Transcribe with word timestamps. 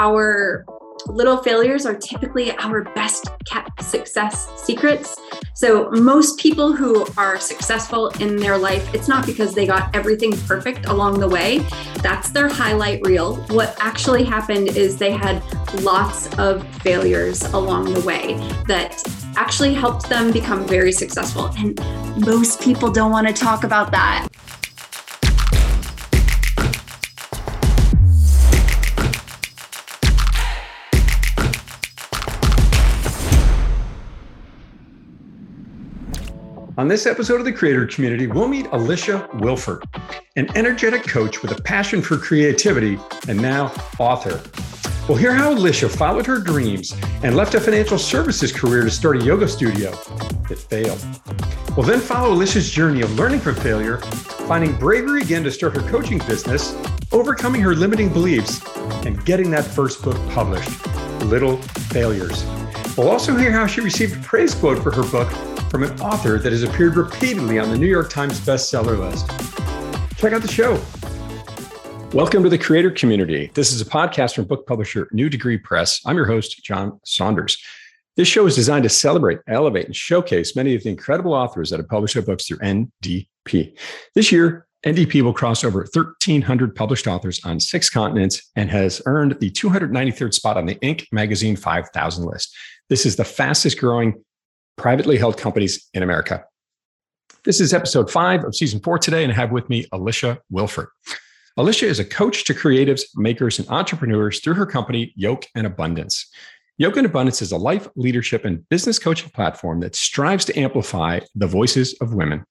our 0.00 0.64
little 1.08 1.36
failures 1.36 1.84
are 1.84 1.94
typically 1.94 2.52
our 2.52 2.84
best 2.94 3.28
kept 3.44 3.82
success 3.82 4.48
secrets. 4.56 5.14
So, 5.52 5.90
most 5.90 6.38
people 6.38 6.72
who 6.72 7.06
are 7.18 7.38
successful 7.38 8.08
in 8.18 8.36
their 8.36 8.56
life, 8.56 8.94
it's 8.94 9.08
not 9.08 9.26
because 9.26 9.54
they 9.54 9.66
got 9.66 9.94
everything 9.94 10.32
perfect 10.46 10.86
along 10.86 11.20
the 11.20 11.28
way. 11.28 11.58
That's 12.02 12.30
their 12.30 12.48
highlight 12.48 13.06
reel. 13.06 13.36
What 13.48 13.76
actually 13.78 14.24
happened 14.24 14.68
is 14.68 14.96
they 14.96 15.12
had 15.12 15.42
lots 15.82 16.34
of 16.38 16.66
failures 16.78 17.42
along 17.52 17.92
the 17.92 18.00
way 18.00 18.36
that 18.66 19.02
actually 19.36 19.74
helped 19.74 20.08
them 20.08 20.32
become 20.32 20.66
very 20.66 20.92
successful. 20.92 21.50
And 21.58 21.78
most 22.24 22.62
people 22.62 22.90
don't 22.90 23.10
want 23.10 23.26
to 23.28 23.34
talk 23.34 23.64
about 23.64 23.90
that. 23.90 24.28
On 36.80 36.88
this 36.88 37.04
episode 37.04 37.38
of 37.38 37.44
the 37.44 37.52
Creator 37.52 37.88
Community, 37.88 38.26
we'll 38.26 38.48
meet 38.48 38.64
Alisha 38.68 39.28
Wielfaert, 39.32 39.82
an 40.36 40.48
energetic 40.56 41.02
coach 41.02 41.42
with 41.42 41.52
a 41.52 41.60
passion 41.60 42.00
for 42.00 42.16
creativity 42.16 42.98
and 43.28 43.38
now 43.38 43.66
author. 43.98 44.40
We'll 45.06 45.18
hear 45.18 45.34
how 45.34 45.54
Alisha 45.54 45.90
followed 45.90 46.24
her 46.24 46.38
dreams 46.38 46.94
and 47.22 47.36
left 47.36 47.52
a 47.52 47.60
financial 47.60 47.98
services 47.98 48.50
career 48.50 48.82
to 48.82 48.90
start 48.90 49.20
a 49.20 49.22
yoga 49.22 49.46
studio 49.46 49.90
that 50.48 50.56
failed. 50.56 51.04
We'll 51.76 51.84
then 51.84 52.00
follow 52.00 52.34
Alisha's 52.34 52.70
journey 52.70 53.02
of 53.02 53.14
learning 53.14 53.40
from 53.40 53.56
failure, 53.56 53.98
finding 54.48 54.74
bravery 54.78 55.20
again 55.20 55.44
to 55.44 55.50
start 55.50 55.76
her 55.76 55.86
coaching 55.90 56.16
business, 56.20 56.74
overcoming 57.12 57.60
her 57.60 57.74
limiting 57.74 58.08
beliefs, 58.10 58.64
and 59.04 59.22
getting 59.26 59.50
that 59.50 59.66
first 59.66 60.02
book 60.02 60.16
published, 60.30 60.70
Little 61.24 61.58
Failures. 61.92 62.42
We'll 62.96 63.10
also 63.10 63.36
hear 63.36 63.52
how 63.52 63.66
she 63.66 63.82
received 63.82 64.16
a 64.16 64.20
praise 64.22 64.54
quote 64.54 64.82
for 64.82 64.90
her 64.92 65.04
book 65.10 65.30
from 65.70 65.84
an 65.84 66.00
author 66.00 66.36
that 66.36 66.50
has 66.50 66.64
appeared 66.64 66.96
repeatedly 66.96 67.60
on 67.60 67.70
the 67.70 67.78
New 67.78 67.86
York 67.86 68.10
Times 68.10 68.40
bestseller 68.40 68.98
list. 68.98 69.28
Check 70.18 70.32
out 70.32 70.42
the 70.42 70.48
show. 70.48 70.82
Welcome 72.12 72.42
to 72.42 72.48
the 72.48 72.58
Creator 72.58 72.90
Community. 72.90 73.52
This 73.54 73.70
is 73.70 73.80
a 73.80 73.84
podcast 73.84 74.34
from 74.34 74.46
book 74.46 74.66
publisher 74.66 75.08
New 75.12 75.30
Degree 75.30 75.58
Press. 75.58 76.00
I'm 76.04 76.16
your 76.16 76.26
host, 76.26 76.64
John 76.64 76.98
Saunders. 77.04 77.56
This 78.16 78.26
show 78.26 78.46
is 78.46 78.56
designed 78.56 78.82
to 78.82 78.88
celebrate, 78.88 79.38
elevate, 79.46 79.86
and 79.86 79.94
showcase 79.94 80.56
many 80.56 80.74
of 80.74 80.82
the 80.82 80.90
incredible 80.90 81.32
authors 81.32 81.70
that 81.70 81.78
have 81.78 81.88
published 81.88 82.14
their 82.14 82.24
books 82.24 82.48
through 82.48 82.58
NDP. 82.58 83.78
This 84.16 84.32
year, 84.32 84.66
NDP 84.84 85.22
will 85.22 85.32
cross 85.32 85.62
over 85.62 85.86
1,300 85.92 86.74
published 86.74 87.06
authors 87.06 87.40
on 87.44 87.60
six 87.60 87.88
continents 87.88 88.50
and 88.56 88.70
has 88.70 89.00
earned 89.06 89.36
the 89.38 89.52
293rd 89.52 90.34
spot 90.34 90.56
on 90.56 90.66
the 90.66 90.74
Inc. 90.76 91.06
magazine 91.12 91.54
5000 91.54 92.24
list. 92.24 92.56
This 92.88 93.06
is 93.06 93.14
the 93.14 93.24
fastest 93.24 93.78
growing 93.78 94.24
privately 94.80 95.18
held 95.18 95.36
companies 95.36 95.90
in 95.92 96.02
America. 96.02 96.42
This 97.44 97.60
is 97.60 97.74
episode 97.74 98.10
five 98.10 98.42
of 98.44 98.54
season 98.54 98.80
four 98.80 98.98
today, 98.98 99.22
and 99.22 99.30
I 99.30 99.36
have 99.36 99.52
with 99.52 99.68
me 99.68 99.84
Alisha 99.92 100.38
Wielfaert. 100.50 100.86
Alisha 101.58 101.82
is 101.82 101.98
a 101.98 102.04
coach 102.04 102.44
to 102.44 102.54
creatives, 102.54 103.02
makers, 103.14 103.58
and 103.58 103.68
entrepreneurs 103.68 104.40
through 104.40 104.54
her 104.54 104.64
company, 104.64 105.12
Yoke 105.16 105.46
and 105.54 105.66
Abundance. 105.66 106.26
Yoke 106.78 106.96
and 106.96 107.04
Abundance 107.04 107.42
is 107.42 107.52
a 107.52 107.58
life, 107.58 107.88
leadership, 107.94 108.46
and 108.46 108.66
business 108.70 108.98
coaching 108.98 109.28
platform 109.28 109.80
that 109.80 109.94
strives 109.94 110.46
to 110.46 110.58
amplify 110.58 111.20
the 111.34 111.46
voices 111.46 111.94
of 112.00 112.14
women. 112.14 112.42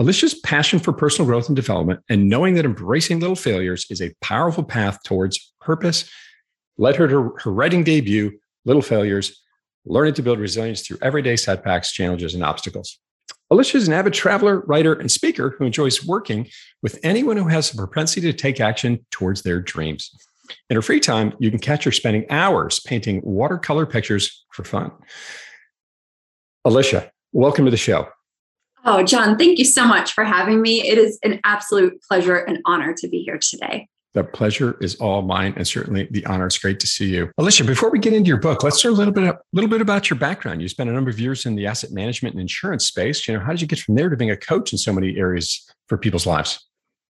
Alisha's 0.00 0.34
passion 0.40 0.78
for 0.78 0.94
personal 0.94 1.26
growth 1.26 1.48
and 1.48 1.56
development 1.56 2.00
and 2.08 2.30
knowing 2.30 2.54
that 2.54 2.64
embracing 2.64 3.20
little 3.20 3.36
failures 3.36 3.84
is 3.90 4.00
a 4.00 4.14
powerful 4.22 4.64
path 4.64 5.02
towards 5.04 5.52
purpose 5.60 6.10
led 6.78 6.96
her 6.96 7.08
to 7.08 7.34
her 7.40 7.52
writing 7.52 7.84
debut, 7.84 8.38
Little 8.64 8.82
Failures, 8.82 9.42
learning 9.88 10.14
to 10.14 10.22
build 10.22 10.38
resilience 10.38 10.82
through 10.82 10.98
everyday 11.02 11.36
setbacks, 11.36 11.92
challenges, 11.92 12.34
and 12.34 12.44
obstacles. 12.44 12.98
Alisha 13.50 13.76
is 13.76 13.88
an 13.88 13.94
avid 13.94 14.12
traveler, 14.12 14.60
writer, 14.66 14.92
and 14.92 15.10
speaker 15.10 15.54
who 15.58 15.64
enjoys 15.64 16.04
working 16.04 16.48
with 16.82 16.98
anyone 17.02 17.36
who 17.36 17.48
has 17.48 17.72
a 17.72 17.76
propensity 17.76 18.30
to 18.30 18.36
take 18.36 18.60
action 18.60 19.04
towards 19.10 19.42
their 19.42 19.60
dreams. 19.60 20.10
In 20.68 20.76
her 20.76 20.82
free 20.82 21.00
time, 21.00 21.32
you 21.38 21.50
can 21.50 21.58
catch 21.58 21.84
her 21.84 21.92
spending 21.92 22.26
hours 22.30 22.80
painting 22.80 23.20
watercolor 23.24 23.86
pictures 23.86 24.44
for 24.52 24.64
fun. 24.64 24.90
Alisha, 26.66 27.10
welcome 27.32 27.64
to 27.64 27.70
the 27.70 27.76
show. 27.76 28.08
Oh, 28.84 29.02
John, 29.02 29.36
thank 29.36 29.58
you 29.58 29.64
so 29.64 29.86
much 29.86 30.12
for 30.12 30.24
having 30.24 30.62
me. 30.62 30.86
It 30.86 30.98
is 30.98 31.18
an 31.22 31.40
absolute 31.44 32.00
pleasure 32.02 32.36
and 32.36 32.58
honor 32.64 32.94
to 32.98 33.08
be 33.08 33.22
here 33.22 33.38
today. 33.38 33.88
The 34.14 34.24
pleasure 34.24 34.76
is 34.80 34.96
all 34.96 35.22
mine, 35.22 35.52
and 35.56 35.68
certainly 35.68 36.08
the 36.10 36.24
honor. 36.26 36.46
It's 36.46 36.58
great 36.58 36.80
to 36.80 36.86
see 36.86 37.14
you, 37.14 37.30
Alisha. 37.38 37.66
Before 37.66 37.90
we 37.90 37.98
get 37.98 38.14
into 38.14 38.28
your 38.28 38.38
book, 38.38 38.62
let's 38.62 38.82
learn 38.84 38.94
a 38.94 38.96
little 38.96 39.12
bit, 39.12 39.24
a 39.24 39.38
little 39.52 39.68
bit 39.68 39.82
about 39.82 40.08
your 40.08 40.18
background. 40.18 40.62
You 40.62 40.68
spent 40.68 40.88
a 40.88 40.92
number 40.92 41.10
of 41.10 41.20
years 41.20 41.44
in 41.44 41.54
the 41.56 41.66
asset 41.66 41.90
management 41.90 42.34
and 42.34 42.40
insurance 42.40 42.86
space. 42.86 43.28
You 43.28 43.34
know, 43.34 43.40
how 43.40 43.50
did 43.50 43.60
you 43.60 43.66
get 43.66 43.80
from 43.80 43.96
there 43.96 44.08
to 44.08 44.16
being 44.16 44.30
a 44.30 44.36
coach 44.36 44.72
in 44.72 44.78
so 44.78 44.92
many 44.92 45.18
areas 45.18 45.70
for 45.88 45.98
people's 45.98 46.26
lives? 46.26 46.66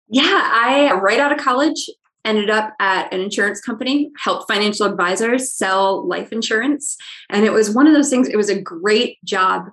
Yeah, 0.08 0.22
I 0.24 0.92
right 1.02 1.18
out 1.18 1.32
of 1.32 1.38
college 1.38 1.90
ended 2.24 2.48
up 2.48 2.74
at 2.78 3.12
an 3.12 3.20
insurance 3.20 3.60
company, 3.60 4.10
helped 4.22 4.50
financial 4.50 4.86
advisors 4.86 5.52
sell 5.52 6.06
life 6.06 6.32
insurance, 6.32 6.96
and 7.28 7.44
it 7.44 7.52
was 7.52 7.70
one 7.70 7.86
of 7.86 7.92
those 7.92 8.08
things. 8.08 8.28
It 8.28 8.36
was 8.36 8.48
a 8.48 8.60
great 8.60 9.22
job 9.24 9.66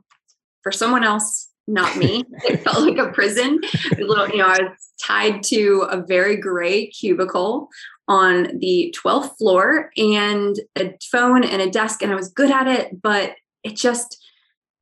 for 0.63 0.71
someone 0.71 1.03
else 1.03 1.50
not 1.71 1.97
me. 1.97 2.23
it 2.45 2.63
felt 2.63 2.81
like 2.83 2.97
a 2.97 3.11
prison. 3.11 3.59
A 3.97 4.03
little, 4.03 4.27
you 4.29 4.37
know, 4.37 4.47
I 4.47 4.59
was 4.61 4.91
tied 5.03 5.43
to 5.43 5.87
a 5.89 6.05
very 6.05 6.35
gray 6.35 6.87
cubicle 6.87 7.69
on 8.07 8.59
the 8.59 8.93
12th 9.03 9.37
floor 9.37 9.91
and 9.95 10.59
a 10.77 10.93
phone 11.11 11.43
and 11.43 11.61
a 11.61 11.69
desk, 11.69 12.01
and 12.01 12.11
I 12.11 12.15
was 12.15 12.29
good 12.29 12.51
at 12.51 12.67
it, 12.67 13.01
but 13.01 13.35
it 13.63 13.75
just 13.75 14.17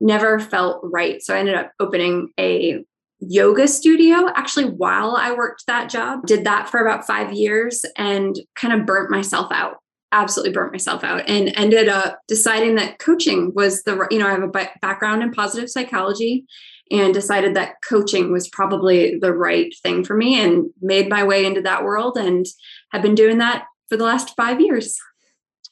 never 0.01 0.39
felt 0.39 0.79
right. 0.83 1.21
So 1.21 1.35
I 1.35 1.39
ended 1.39 1.55
up 1.55 1.71
opening 1.79 2.29
a 2.39 2.83
yoga 3.19 3.67
studio 3.67 4.29
actually 4.35 4.65
while 4.65 5.15
I 5.15 5.33
worked 5.33 5.65
that 5.67 5.89
job. 5.89 6.25
Did 6.25 6.45
that 6.45 6.69
for 6.69 6.79
about 6.79 7.05
five 7.05 7.33
years 7.33 7.85
and 7.97 8.39
kind 8.55 8.73
of 8.73 8.85
burnt 8.85 9.11
myself 9.11 9.51
out 9.51 9.77
absolutely 10.11 10.51
burnt 10.51 10.71
myself 10.71 11.03
out 11.03 11.27
and 11.27 11.51
ended 11.55 11.87
up 11.87 12.19
deciding 12.27 12.75
that 12.75 12.97
coaching 12.99 13.51
was 13.53 13.83
the 13.83 14.07
you 14.09 14.17
know 14.17 14.27
i 14.27 14.31
have 14.31 14.41
a 14.41 14.69
background 14.81 15.21
in 15.21 15.31
positive 15.31 15.69
psychology 15.69 16.45
and 16.91 17.13
decided 17.13 17.55
that 17.55 17.75
coaching 17.87 18.31
was 18.31 18.49
probably 18.49 19.17
the 19.19 19.33
right 19.33 19.73
thing 19.83 20.03
for 20.03 20.15
me 20.15 20.39
and 20.39 20.69
made 20.81 21.09
my 21.09 21.23
way 21.23 21.45
into 21.45 21.61
that 21.61 21.83
world 21.83 22.17
and 22.17 22.45
have 22.91 23.01
been 23.01 23.15
doing 23.15 23.37
that 23.37 23.65
for 23.87 23.97
the 23.97 24.03
last 24.03 24.35
five 24.35 24.59
years. 24.59 24.97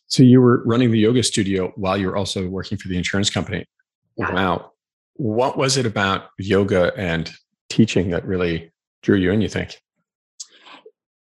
So 0.07 0.23
you 0.23 0.41
were 0.41 0.63
running 0.65 0.91
the 0.91 0.99
yoga 0.99 1.23
studio 1.23 1.73
while 1.75 1.97
you 1.97 2.07
were 2.07 2.15
also 2.15 2.47
working 2.47 2.77
for 2.77 2.87
the 2.87 2.97
insurance 2.97 3.29
company. 3.29 3.65
Yeah. 4.15 4.33
Wow. 4.33 4.71
What 5.15 5.57
was 5.57 5.77
it 5.77 5.85
about 5.85 6.29
yoga 6.37 6.93
and 6.95 7.31
teaching 7.69 8.11
that 8.11 8.25
really 8.25 8.71
drew 9.01 9.17
you 9.17 9.31
in, 9.31 9.41
you 9.41 9.49
think? 9.49 9.81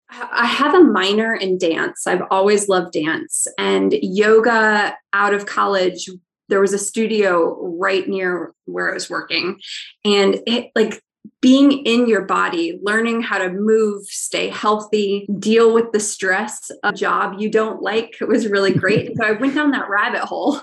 I 0.09 0.45
have 0.45 0.73
a 0.73 0.83
minor 0.83 1.33
in 1.33 1.57
dance. 1.57 2.05
I've 2.05 2.23
always 2.31 2.67
loved 2.67 2.93
dance 2.93 3.47
and 3.57 3.93
yoga 4.01 4.97
out 5.13 5.33
of 5.33 5.45
college 5.45 6.09
there 6.51 6.61
was 6.61 6.73
a 6.73 6.77
studio 6.77 7.57
right 7.79 8.07
near 8.07 8.53
where 8.65 8.91
I 8.91 8.93
was 8.93 9.09
working. 9.09 9.59
And 10.05 10.39
it 10.45 10.69
like 10.75 11.01
being 11.41 11.71
in 11.85 12.07
your 12.07 12.25
body, 12.25 12.77
learning 12.83 13.21
how 13.21 13.37
to 13.37 13.49
move, 13.49 14.05
stay 14.05 14.49
healthy, 14.49 15.27
deal 15.39 15.73
with 15.73 15.91
the 15.93 15.99
stress 15.99 16.69
of 16.83 16.93
a 16.93 16.93
job 16.93 17.39
you 17.39 17.49
don't 17.49 17.81
like 17.81 18.17
it 18.21 18.27
was 18.27 18.47
really 18.47 18.73
great. 18.83 19.15
so 19.15 19.23
I 19.23 19.31
went 19.31 19.55
down 19.55 19.71
that 19.71 19.89
rabbit 19.89 20.21
hole, 20.21 20.59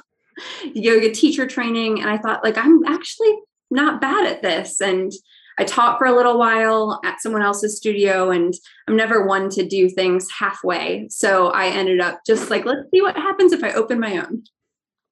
yoga 0.75 1.11
teacher 1.11 1.47
training, 1.47 2.01
and 2.01 2.11
I 2.11 2.19
thought, 2.19 2.45
like, 2.45 2.59
I'm 2.59 2.85
actually 2.85 3.35
not 3.71 4.01
bad 4.01 4.27
at 4.27 4.43
this. 4.43 4.81
And 4.81 5.11
I 5.59 5.65
taught 5.65 5.99
for 5.99 6.07
a 6.07 6.15
little 6.15 6.39
while 6.39 7.01
at 7.05 7.21
someone 7.21 7.43
else's 7.43 7.79
studio, 7.79 8.31
and 8.31 8.53
I'm 8.87 8.97
never 8.97 9.27
one 9.27 9.49
to 9.51 9.67
do 9.67 9.89
things 9.89 10.29
halfway. 10.31 11.09
So 11.09 11.49
I 11.49 11.69
ended 11.69 12.01
up 12.01 12.21
just 12.27 12.51
like, 12.51 12.67
let's 12.67 12.91
see 12.93 13.01
what 13.01 13.17
happens 13.17 13.53
if 13.53 13.65
I 13.65 13.73
open 13.73 13.99
my 13.99 14.19
own. 14.19 14.45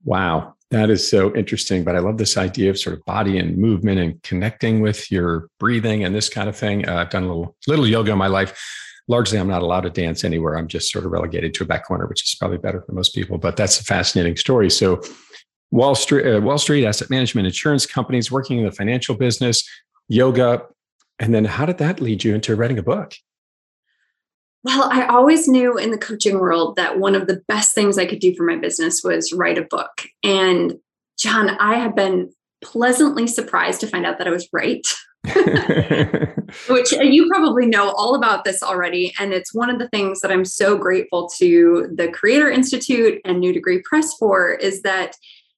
Wow. 0.06 0.55
That 0.70 0.88
is 0.88 1.08
so 1.08 1.35
interesting. 1.37 1.85
But 1.85 1.97
I 1.97 1.99
love 1.99 2.17
this 2.17 2.37
idea 2.37 2.70
of 2.70 2.79
sort 2.79 2.97
of 2.97 3.05
body 3.05 3.38
and 3.38 3.58
movement 3.58 4.00
and 4.00 4.23
connecting 4.23 4.81
with 4.81 5.12
your 5.12 5.49
breathing 5.61 6.05
and 6.05 6.14
this 6.14 6.29
kind 6.29 6.49
of 6.49 6.56
thing. 6.56 6.88
Uh, 6.88 6.97
I've 6.97 7.11
done 7.11 7.25
a 7.25 7.29
little 7.29 7.56
little 7.67 7.87
yoga 7.87 8.12
in 8.12 8.19
my 8.19 8.26
life. 8.29 8.58
Largely, 9.08 9.38
I'm 9.38 9.47
not 9.47 9.62
allowed 9.62 9.82
to 9.82 9.91
dance 9.91 10.25
anywhere. 10.25 10.56
I'm 10.56 10.67
just 10.67 10.91
sort 10.91 11.05
of 11.05 11.12
relegated 11.12 11.55
to 11.55 11.64
a 11.64 11.67
back 11.67 11.87
corner, 11.87 12.06
which 12.06 12.25
is 12.25 12.35
probably 12.35 12.58
better 12.58 12.82
for 12.82 12.93
most 12.93 13.14
people. 13.14 13.38
But 13.38 13.56
that's 13.56 13.79
a 13.79 13.85
fascinating 13.85 14.37
story. 14.37 14.69
So, 14.70 15.00
Wall 15.70 15.94
Street, 15.94 16.26
uh, 16.26 16.41
Wall 16.41 16.59
Street 16.59 16.85
asset 16.85 17.11
management, 17.11 17.47
insurance 17.47 17.87
companies, 17.87 18.32
working 18.32 18.59
in 18.59 18.64
the 18.64 18.73
financial 18.73 19.14
business, 19.17 19.69
yoga, 20.09 20.62
and 21.20 21.32
then 21.32 21.44
how 21.44 21.67
did 21.67 21.79
that 21.79 22.00
lead 22.00 22.25
you 22.25 22.35
into 22.35 22.56
writing 22.56 22.79
a 22.79 22.82
book? 22.82 23.14
Well, 24.67 24.89
I 24.91 25.07
always 25.07 25.47
knew 25.47 25.79
in 25.79 25.93
the 25.93 25.99
coaching 25.99 26.41
world 26.41 26.75
that 26.75 26.99
one 26.99 27.15
of 27.15 27.29
the 27.29 27.41
best 27.47 27.73
things 27.73 27.99
I 27.99 28.07
could 28.07 28.19
do 28.19 28.35
for 28.35 28.43
my 28.43 28.57
business 28.57 29.01
was 29.05 29.33
write 29.33 29.59
a 29.59 29.63
book. 29.63 30.09
And 30.25 30.75
John, 31.17 31.51
I 31.51 31.77
have 31.77 31.95
been 31.95 32.33
pleasantly 32.65 33.29
surprised 33.29 33.81
to 33.83 33.87
find 33.87 34.05
out 34.05 34.19
that 34.19 34.27
I 34.27 34.33
was 34.33 34.49
right. 34.53 34.85
which 36.69 36.93
uh, 36.95 37.03
you 37.03 37.29
probably 37.29 37.67
know 37.67 37.93
all 37.93 38.17
about 38.17 38.43
this 38.43 38.61
already. 38.61 39.15
And 39.21 39.33
it's 39.33 39.55
one 39.55 39.71
of 39.71 39.79
the 39.79 39.89
things 39.91 40.21
that 40.21 40.33
I'm 40.33 40.45
so 40.45 40.77
grateful 40.77 41.29
to 41.39 41.89
the 41.95 42.09
Creator 42.11 42.51
Institute 42.51 43.21
and 43.25 43.39
New 43.39 43.53
Degree 43.53 43.83
Press 43.85 44.15
for 44.15 44.51
is 44.51 44.83
that, 44.83 45.15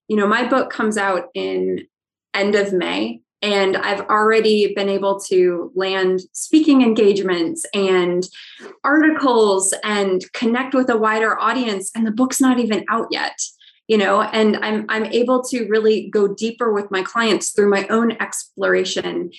you 0.09 0.17
know, 0.17 0.27
my 0.27 0.47
book 0.47 0.71
comes 0.71 0.99
out 0.99 1.29
in 1.33 1.87
end 2.35 2.55
of 2.55 2.75
May. 2.75 3.23
And 3.41 3.77
I've 3.77 4.01
already 4.03 4.75
been 4.75 4.89
able 4.89 5.21
to 5.21 5.71
land 5.75 6.21
speaking 6.33 6.83
engagements 6.83 7.65
and 7.73 8.29
articles 8.83 9.73
and 9.85 10.25
connect 10.33 10.75
with 10.75 10.91
a 10.91 10.97
wider 10.97 11.39
audience. 11.39 11.91
And 11.95 12.07
the 12.07 12.11
book's 12.11 12.41
not 12.41 12.59
even 12.59 12.85
out 12.89 13.07
yet 13.11 13.39
you 13.89 13.97
know 13.97 14.23
and 14.23 14.57
i'm 14.59 14.85
i'm 14.89 15.07
able 15.07 15.43
to 15.43 15.67
really 15.67 16.09
go 16.11 16.29
deeper 16.29 16.73
with 16.73 16.91
my 16.91 17.03
clients 17.03 17.51
through 17.51 17.71
my 17.71 17.87
own 17.89 18.13
exploration 18.21 19.31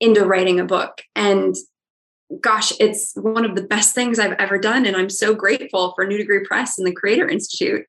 into 0.00 0.24
writing 0.26 0.60
a 0.60 0.64
book 0.64 1.02
and 1.14 1.54
gosh 2.40 2.72
it's 2.80 3.12
one 3.14 3.44
of 3.44 3.54
the 3.54 3.62
best 3.62 3.94
things 3.94 4.18
i've 4.18 4.32
ever 4.32 4.58
done 4.58 4.84
and 4.84 4.96
i'm 4.96 5.08
so 5.08 5.34
grateful 5.34 5.92
for 5.94 6.04
new 6.04 6.18
degree 6.18 6.44
press 6.44 6.76
and 6.76 6.86
the 6.86 6.92
creator 6.92 7.28
institute 7.28 7.86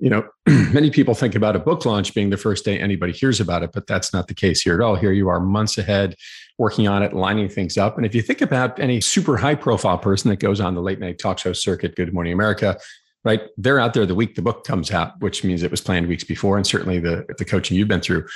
you 0.00 0.10
know 0.10 0.26
many 0.72 0.90
people 0.90 1.14
think 1.14 1.34
about 1.34 1.56
a 1.56 1.58
book 1.58 1.84
launch 1.84 2.14
being 2.14 2.30
the 2.30 2.36
first 2.36 2.64
day 2.64 2.78
anybody 2.78 3.12
hears 3.12 3.40
about 3.40 3.62
it 3.62 3.70
but 3.72 3.86
that's 3.86 4.12
not 4.12 4.28
the 4.28 4.34
case 4.34 4.62
here 4.62 4.74
at 4.74 4.80
all 4.80 4.96
here 4.96 5.12
you 5.12 5.28
are 5.28 5.40
months 5.40 5.78
ahead 5.78 6.14
working 6.58 6.88
on 6.88 7.02
it 7.02 7.12
lining 7.12 7.48
things 7.48 7.76
up 7.76 7.96
and 7.96 8.06
if 8.06 8.14
you 8.14 8.22
think 8.22 8.40
about 8.40 8.78
any 8.80 9.00
super 9.00 9.36
high 9.36 9.54
profile 9.54 9.98
person 9.98 10.30
that 10.30 10.38
goes 10.38 10.60
on 10.60 10.74
the 10.74 10.82
late 10.82 10.98
night 10.98 11.18
talk 11.18 11.38
show 11.38 11.52
circuit 11.52 11.94
good 11.96 12.12
morning 12.12 12.32
america 12.32 12.76
right? 13.24 13.42
They're 13.56 13.78
out 13.78 13.94
there 13.94 14.06
the 14.06 14.14
week 14.14 14.34
the 14.34 14.42
book 14.42 14.64
comes 14.64 14.90
out, 14.90 15.20
which 15.20 15.44
means 15.44 15.62
it 15.62 15.70
was 15.70 15.80
planned 15.80 16.06
weeks 16.06 16.24
before. 16.24 16.56
And 16.56 16.66
certainly 16.66 17.00
the, 17.00 17.26
the 17.38 17.44
coaching 17.44 17.76
you've 17.76 17.88
been 17.88 18.00
through. 18.00 18.26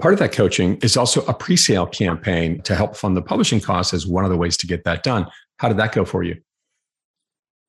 Part 0.00 0.14
of 0.14 0.20
that 0.20 0.32
coaching 0.32 0.78
is 0.78 0.96
also 0.96 1.22
a 1.26 1.34
pre 1.34 1.56
sale 1.56 1.86
campaign 1.86 2.62
to 2.62 2.74
help 2.74 2.96
fund 2.96 3.16
the 3.16 3.22
publishing 3.22 3.60
costs 3.60 3.92
as 3.92 4.06
one 4.06 4.24
of 4.24 4.30
the 4.30 4.36
ways 4.36 4.56
to 4.58 4.66
get 4.66 4.84
that 4.84 5.02
done. 5.02 5.26
How 5.58 5.68
did 5.68 5.76
that 5.76 5.92
go 5.92 6.04
for 6.04 6.22
you? 6.22 6.40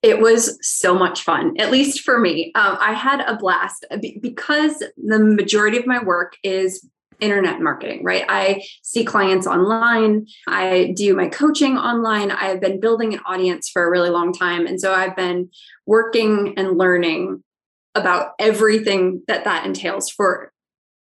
It 0.01 0.19
was 0.19 0.57
so 0.61 0.95
much 0.95 1.21
fun, 1.21 1.55
at 1.59 1.71
least 1.71 2.01
for 2.01 2.19
me. 2.19 2.51
Um, 2.55 2.77
I 2.79 2.93
had 2.93 3.21
a 3.21 3.37
blast 3.37 3.85
because 4.19 4.83
the 4.97 5.19
majority 5.19 5.77
of 5.77 5.85
my 5.85 6.03
work 6.03 6.37
is 6.43 6.87
internet 7.19 7.61
marketing, 7.61 8.03
right? 8.03 8.25
I 8.27 8.63
see 8.81 9.05
clients 9.05 9.45
online. 9.45 10.25
I 10.47 10.93
do 10.97 11.15
my 11.15 11.27
coaching 11.27 11.77
online. 11.77 12.31
I've 12.31 12.59
been 12.59 12.79
building 12.79 13.13
an 13.13 13.21
audience 13.25 13.69
for 13.69 13.85
a 13.85 13.91
really 13.91 14.09
long 14.09 14.33
time. 14.33 14.65
And 14.65 14.81
so 14.81 14.91
I've 14.91 15.15
been 15.15 15.49
working 15.85 16.55
and 16.57 16.77
learning 16.77 17.43
about 17.93 18.31
everything 18.39 19.21
that 19.27 19.43
that 19.45 19.65
entails 19.65 20.09
for 20.09 20.51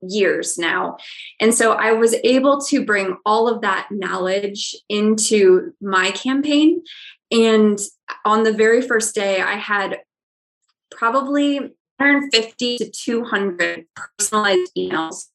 years 0.02 0.58
now. 0.58 0.98
And 1.40 1.54
so 1.54 1.74
I 1.74 1.94
was 1.94 2.16
able 2.24 2.62
to 2.66 2.86
bring 2.86 3.18
all 3.26 3.48
of 3.48 3.62
that 3.62 3.88
knowledge 3.90 4.76
into 4.90 5.74
my 5.82 6.12
campaign. 6.12 6.84
And 7.36 7.78
on 8.24 8.44
the 8.44 8.54
very 8.54 8.82
first 8.82 9.14
day, 9.14 9.42
I 9.42 9.56
had 9.56 10.00
probably 10.90 11.60
150 11.60 12.78
to 12.78 12.90
200 12.90 13.86
personalized 13.96 14.72
emails 14.78 15.26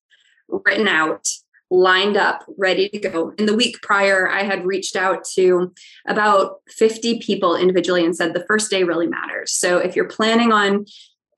written 0.49 0.89
out, 0.89 1.29
lined 1.71 2.17
up, 2.17 2.45
ready 2.57 2.89
to 2.89 2.99
go. 2.99 3.35
In 3.39 3.45
the 3.47 3.55
week 3.55 3.83
prior, 3.83 4.29
I 4.29 4.45
had 4.45 4.67
reached 4.67 4.97
out 4.97 5.25
to 5.35 5.75
about 6.07 6.63
50 6.69 7.19
people 7.21 7.55
individually 7.55 8.05
and 8.05 8.17
said 8.17 8.33
the 8.33 8.47
first 8.47 8.71
day 8.71 8.83
really 8.83 9.07
matters. 9.07 9.53
So 9.53 9.79
if 9.79 9.95
you're 9.95 10.09
planning 10.09 10.53
on 10.53 10.87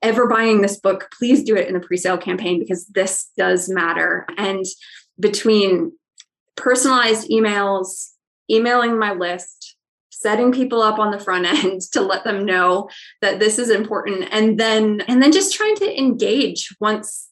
ever 0.01 0.27
buying 0.27 0.61
this 0.61 0.79
book, 0.79 1.09
please 1.17 1.43
do 1.43 1.55
it 1.55 1.67
in 1.67 1.73
the 1.73 1.79
pre-sale 1.79 2.17
campaign 2.17 2.59
because 2.59 2.85
this 2.87 3.29
does 3.37 3.69
matter. 3.69 4.25
And 4.37 4.65
between 5.19 5.91
personalized 6.55 7.29
emails, 7.29 8.11
emailing 8.49 8.97
my 8.97 9.13
list, 9.13 9.72
setting 10.23 10.51
people 10.51 10.81
up 10.81 10.97
on 10.97 11.11
the 11.11 11.19
front 11.19 11.45
end 11.45 11.81
to 11.91 12.01
let 12.01 12.23
them 12.23 12.45
know 12.45 12.89
that 13.21 13.39
this 13.39 13.59
is 13.59 13.69
important 13.69 14.27
and 14.31 14.59
then 14.59 15.01
and 15.07 15.21
then 15.21 15.31
just 15.31 15.53
trying 15.53 15.75
to 15.75 15.99
engage 15.99 16.75
once 16.79 17.29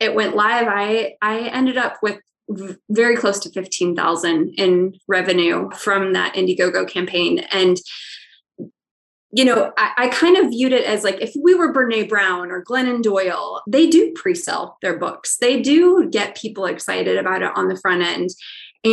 it 0.00 0.14
went 0.14 0.36
live, 0.36 0.66
I 0.68 1.16
I 1.20 1.48
ended 1.48 1.76
up 1.76 1.96
with 2.02 2.20
very 2.88 3.16
close 3.16 3.38
to 3.40 3.50
15,000 3.50 4.54
in 4.56 4.94
revenue 5.06 5.70
from 5.72 6.14
that 6.14 6.34
Indiegogo 6.34 6.88
campaign. 6.88 7.40
And, 7.52 7.76
you 9.30 9.44
know, 9.44 9.72
I, 9.76 9.92
I, 9.98 10.08
kind 10.08 10.38
of 10.38 10.48
viewed 10.48 10.72
it 10.72 10.84
as 10.84 11.04
like 11.04 11.20
if 11.20 11.34
we 11.38 11.54
were 11.54 11.74
Brene 11.74 12.08
Brown 12.08 12.50
or 12.50 12.64
Glennon 12.64 13.02
Doyle, 13.02 13.62
they 13.68 13.86
do 13.86 14.12
pre 14.14 14.34
sell 14.34 14.78
their 14.80 14.98
books, 14.98 15.36
they 15.36 15.60
do 15.60 16.08
get 16.10 16.38
people 16.38 16.64
excited 16.64 17.18
about 17.18 17.42
it 17.42 17.52
on 17.54 17.68
the 17.68 17.76
front 17.76 18.02
end. 18.02 18.30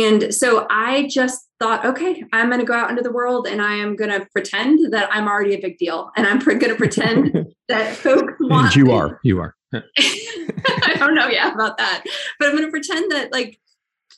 And 0.04 0.34
so 0.34 0.66
I 0.68 1.08
just 1.08 1.48
thought, 1.58 1.84
okay, 1.86 2.22
I'm 2.32 2.48
going 2.48 2.60
to 2.60 2.66
go 2.66 2.74
out 2.74 2.90
into 2.90 3.02
the 3.02 3.12
world 3.12 3.46
and 3.46 3.62
I 3.62 3.74
am 3.74 3.96
going 3.96 4.10
to 4.10 4.26
pretend 4.32 4.92
that 4.92 5.08
I'm 5.10 5.26
already 5.26 5.54
a 5.54 5.60
big 5.60 5.78
deal. 5.78 6.10
And 6.16 6.26
I'm 6.26 6.38
going 6.38 6.60
to 6.60 6.74
pretend 6.74 7.46
that 7.68 7.94
folks 7.96 8.34
want. 8.40 8.66
And 8.66 8.76
you 8.76 8.92
are, 8.92 9.20
you 9.22 9.40
are. 9.40 9.54
I 9.74 10.94
don't 10.98 11.14
know 11.14 11.28
yeah 11.28 11.52
about 11.52 11.78
that. 11.78 12.04
But 12.38 12.48
I'm 12.48 12.56
going 12.56 12.66
to 12.66 12.70
pretend 12.70 13.10
that 13.12 13.32
like 13.32 13.58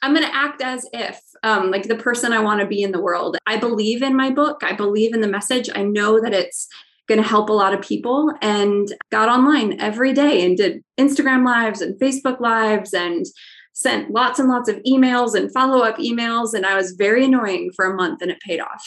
I'm 0.02 0.14
going 0.14 0.26
to 0.26 0.34
act 0.34 0.62
as 0.62 0.86
if 0.92 1.20
um, 1.42 1.70
like 1.70 1.84
the 1.84 1.96
person 1.96 2.32
I 2.32 2.40
want 2.40 2.60
to 2.60 2.66
be 2.66 2.82
in 2.82 2.92
the 2.92 3.00
world. 3.00 3.36
I 3.46 3.56
believe 3.56 4.02
in 4.02 4.16
my 4.16 4.30
book. 4.30 4.62
I 4.62 4.72
believe 4.72 5.14
in 5.14 5.20
the 5.20 5.28
message. 5.28 5.68
I 5.74 5.82
know 5.82 6.20
that 6.20 6.32
it's 6.32 6.68
going 7.08 7.20
to 7.20 7.28
help 7.28 7.48
a 7.48 7.54
lot 7.54 7.72
of 7.72 7.80
people 7.80 8.32
and 8.42 8.92
got 9.10 9.28
online 9.28 9.80
every 9.80 10.12
day 10.12 10.44
and 10.44 10.56
did 10.56 10.84
Instagram 11.00 11.44
lives 11.44 11.80
and 11.80 11.98
Facebook 11.98 12.38
lives 12.38 12.92
and 12.92 13.24
sent 13.78 14.10
lots 14.10 14.40
and 14.40 14.48
lots 14.48 14.68
of 14.68 14.74
emails 14.82 15.34
and 15.36 15.52
follow 15.52 15.84
up 15.84 15.98
emails. 15.98 16.52
And 16.52 16.66
I 16.66 16.74
was 16.74 16.92
very 16.92 17.24
annoying 17.24 17.70
for 17.76 17.84
a 17.84 17.94
month 17.94 18.20
and 18.20 18.28
it 18.28 18.40
paid 18.40 18.58
off. 18.58 18.84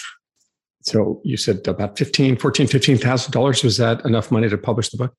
So 0.81 1.21
you 1.23 1.37
said 1.37 1.65
about 1.65 1.97
15, 1.97 2.35
14, 2.35 2.67
$15,000. 2.67 3.63
Was 3.63 3.77
that 3.77 4.03
enough 4.03 4.31
money 4.31 4.49
to 4.49 4.57
publish 4.57 4.89
the 4.89 4.97
book? 4.97 5.13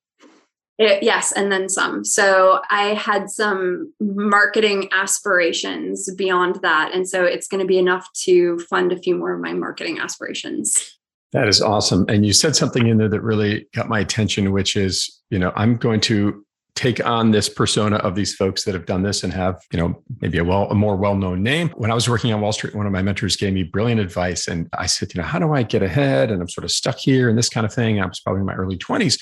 It, 0.77 1.01
yes, 1.01 1.31
and 1.31 1.51
then 1.51 1.69
some. 1.69 2.05
So 2.05 2.59
I 2.69 2.93
had 2.93 3.31
some 3.31 3.91
marketing 3.99 4.89
aspirations 4.91 6.13
beyond 6.15 6.59
that. 6.61 6.91
And 6.93 7.09
so 7.09 7.23
it's 7.23 7.47
going 7.47 7.61
to 7.61 7.67
be 7.67 7.79
enough 7.79 8.07
to 8.25 8.59
fund 8.69 8.91
a 8.91 8.99
few 8.99 9.15
more 9.15 9.33
of 9.33 9.41
my 9.41 9.53
marketing 9.53 9.97
aspirations. 9.97 10.99
That 11.31 11.47
is 11.47 11.63
awesome. 11.63 12.05
And 12.09 12.27
you 12.27 12.33
said 12.33 12.55
something 12.55 12.85
in 12.85 12.97
there 12.97 13.09
that 13.09 13.21
really 13.21 13.67
got 13.73 13.89
my 13.89 13.99
attention, 13.99 14.51
which 14.51 14.75
is, 14.75 15.19
you 15.31 15.39
know, 15.39 15.51
I'm 15.55 15.77
going 15.77 15.99
to 16.01 16.45
take 16.75 17.05
on 17.05 17.31
this 17.31 17.49
persona 17.49 17.97
of 17.97 18.15
these 18.15 18.33
folks 18.33 18.63
that 18.63 18.73
have 18.73 18.85
done 18.85 19.03
this 19.03 19.23
and 19.23 19.31
have, 19.31 19.61
you 19.71 19.79
know, 19.79 20.01
maybe 20.21 20.39
a 20.39 20.43
well, 20.43 20.69
a 20.71 20.75
more 20.75 20.95
well-known 20.95 21.43
name. 21.43 21.69
When 21.75 21.91
I 21.91 21.93
was 21.93 22.09
working 22.09 22.33
on 22.33 22.41
Wall 22.41 22.51
Street, 22.51 22.73
one 22.73 22.87
of 22.87 22.91
my 22.91 23.01
mentors 23.01 23.35
gave 23.35 23.53
me 23.53 23.63
brilliant 23.63 24.01
advice. 24.01 24.47
And 24.47 24.69
I 24.73 24.87
said, 24.87 25.13
you 25.13 25.21
know, 25.21 25.27
how 25.27 25.37
do 25.37 25.53
I 25.53 25.61
get 25.63 25.83
ahead? 25.83 26.31
And 26.31 26.41
I'm 26.41 26.49
sort 26.49 26.65
of 26.65 26.71
stuck 26.71 26.97
here 26.97 27.29
and 27.29 27.37
this 27.37 27.49
kind 27.49 27.65
of 27.65 27.73
thing. 27.73 28.01
I 28.01 28.05
was 28.07 28.19
probably 28.19 28.39
in 28.39 28.47
my 28.47 28.55
early 28.55 28.77
20s. 28.77 29.21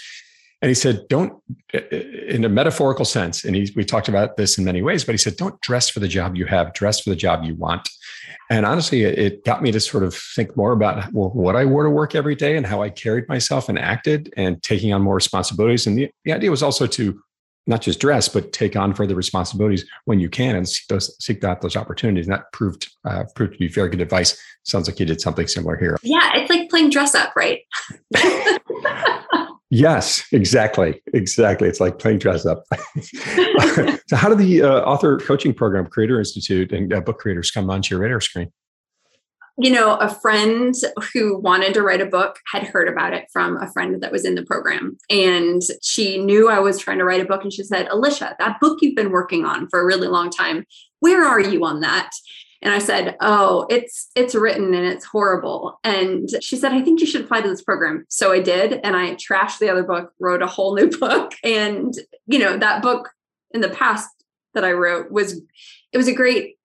And 0.62 0.70
he 0.70 0.76
said, 0.76 1.08
don't, 1.10 1.34
in 1.92 2.46
a 2.46 2.50
metaphorical 2.50 3.04
sense, 3.04 3.44
and 3.44 3.56
he, 3.56 3.72
we 3.76 3.84
talked 3.84 4.08
about 4.08 4.38
this 4.38 4.60
in 4.60 4.64
many 4.64 4.84
ways, 4.84 5.04
but 5.04 5.14
he 5.14 5.18
said, 5.18 5.36
don't 5.36 5.60
dress 5.62 5.90
for 5.90 6.00
the 6.00 6.08
job 6.08 6.36
you 6.36 6.46
have, 6.46 6.74
dress 6.74 7.00
for 7.00 7.10
the 7.10 7.16
job 7.16 7.44
you 7.44 7.56
want. 7.56 7.90
And 8.52 8.66
honestly, 8.66 9.04
it 9.04 9.44
got 9.44 9.64
me 9.64 9.72
to 9.72 9.80
sort 9.80 10.04
of 10.04 10.14
think 10.14 10.56
more 10.56 10.72
about 10.72 11.12
what 11.14 11.56
I 11.56 11.66
wore 11.66 11.84
to 11.84 11.90
work 11.90 12.14
every 12.14 12.36
day 12.36 12.58
and 12.58 12.66
how 12.66 12.84
I 12.84 12.90
carried 12.90 13.28
myself 13.28 13.70
and 13.70 13.80
acted 13.80 14.32
and 14.38 14.62
taking 14.62 14.94
on 14.94 15.02
more 15.02 15.16
responsibilities. 15.16 15.88
And 15.88 15.98
the, 15.98 16.12
the 16.26 16.34
idea 16.34 16.52
was 16.52 16.62
also 16.62 16.86
to 16.86 17.20
not 17.68 17.82
just 17.82 18.00
dress, 18.00 18.28
but 18.28 18.54
take 18.54 18.76
on 18.76 18.94
further 18.94 19.16
responsibilities 19.16 19.86
when 20.06 20.20
you 20.20 20.30
can 20.30 20.56
and 20.56 20.68
seek 20.68 20.88
those 20.88 21.16
seek 21.24 21.44
out 21.44 21.62
those 21.62 21.76
opportunities. 21.76 22.28
And 22.28 22.34
that 22.34 22.52
proved 22.54 22.90
uh, 23.06 23.26
proved 23.36 23.54
to 23.54 23.60
be 23.60 23.68
very 23.68 23.90
good 23.90 24.02
advice. 24.02 24.40
Sounds 24.64 24.88
like 24.88 25.00
you 25.00 25.06
did 25.06 25.22
something 25.22 25.48
similar 25.48 25.78
here. 25.78 25.98
Yeah, 26.04 26.36
it's 26.36 26.50
like 26.50 26.70
playing 26.70 26.90
dress 26.90 27.16
up, 27.16 27.34
right? 27.36 27.62
Yes, 29.74 30.26
exactly. 30.34 31.02
Exactly. 31.14 31.70
It's 31.70 31.80
like 31.80 31.98
playing 31.98 32.20
dress 32.20 32.46
up. 32.46 32.66
so, 33.02 34.16
how 34.18 34.28
did 34.28 34.38
the 34.38 34.64
uh, 34.64 34.82
author 34.82 35.18
coaching 35.18 35.54
program, 35.54 35.88
Creator 35.88 36.20
Institute, 36.20 36.74
and 36.74 36.94
uh, 36.94 37.00
book 37.00 37.20
creators 37.20 37.52
come 37.52 37.70
onto 37.70 37.96
your 37.96 38.02
radar 38.02 38.20
screen? 38.20 38.52
You 39.62 39.72
know, 39.72 39.96
a 39.96 40.10
friend 40.10 40.74
who 41.14 41.38
wanted 41.38 41.76
to 41.76 41.84
write 41.84 42.02
a 42.02 42.06
book 42.08 42.40
had 42.52 42.64
heard 42.64 42.88
about 42.88 43.14
it 43.14 43.28
from 43.32 43.58
a 43.58 43.72
friend 43.72 44.02
that 44.02 44.12
was 44.12 44.26
in 44.26 44.34
the 44.34 44.44
program. 44.44 44.98
And 45.10 45.62
she 45.84 46.18
knew 46.18 46.50
I 46.50 46.60
was 46.60 46.80
trying 46.80 46.98
to 46.98 47.06
write 47.06 47.22
a 47.22 47.26
book. 47.26 47.44
And 47.44 47.54
she 47.54 47.64
said, 47.64 47.88
Alisha, 47.90 48.36
that 48.40 48.60
book 48.60 48.80
you've 48.82 48.96
been 48.96 49.12
working 49.12 49.46
on 49.46 49.68
for 49.70 49.80
a 49.80 49.86
really 49.86 50.08
long 50.08 50.32
time, 50.32 50.66
where 51.00 51.24
are 51.24 51.40
you 51.40 51.64
on 51.64 51.82
that? 51.82 52.10
And 52.64 52.74
I 52.74 52.80
said, 52.80 53.18
"Oh, 53.22 53.66
it's 53.70 54.12
it's 54.16 54.36
written 54.36 54.74
and 54.76 54.86
it's 54.86 55.06
horrible." 55.06 55.80
And 55.84 56.30
she 56.42 56.56
said, 56.56 56.74
"I 56.74 56.82
think 56.82 57.00
you 57.00 57.08
should 57.08 57.22
apply 57.22 57.42
to 57.42 57.50
this 57.50 57.64
program." 57.64 58.06
So 58.08 58.32
I 58.32 58.40
did, 58.40 58.80
and 58.84 58.96
I 58.96 59.16
trashed 59.16 59.58
the 59.58 59.70
other 59.70 59.84
book, 59.84 60.14
wrote 60.20 60.44
a 60.44 60.48
whole 60.48 60.76
new 60.76 60.90
book. 61.00 61.34
And 61.44 61.92
you 62.28 62.38
know, 62.38 62.58
that 62.58 62.84
book 62.84 63.10
in 63.52 63.62
the 63.62 63.70
past 63.70 64.10
that 64.54 64.64
I 64.64 64.74
wrote 64.74 65.12
was 65.12 65.42
it 65.92 65.98
was 65.98 66.08
a 66.08 66.14
great 66.14 66.58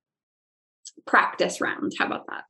practice 1.07 1.61
round. 1.61 1.93
How 1.99 2.07
about 2.07 2.27
that? 2.27 2.45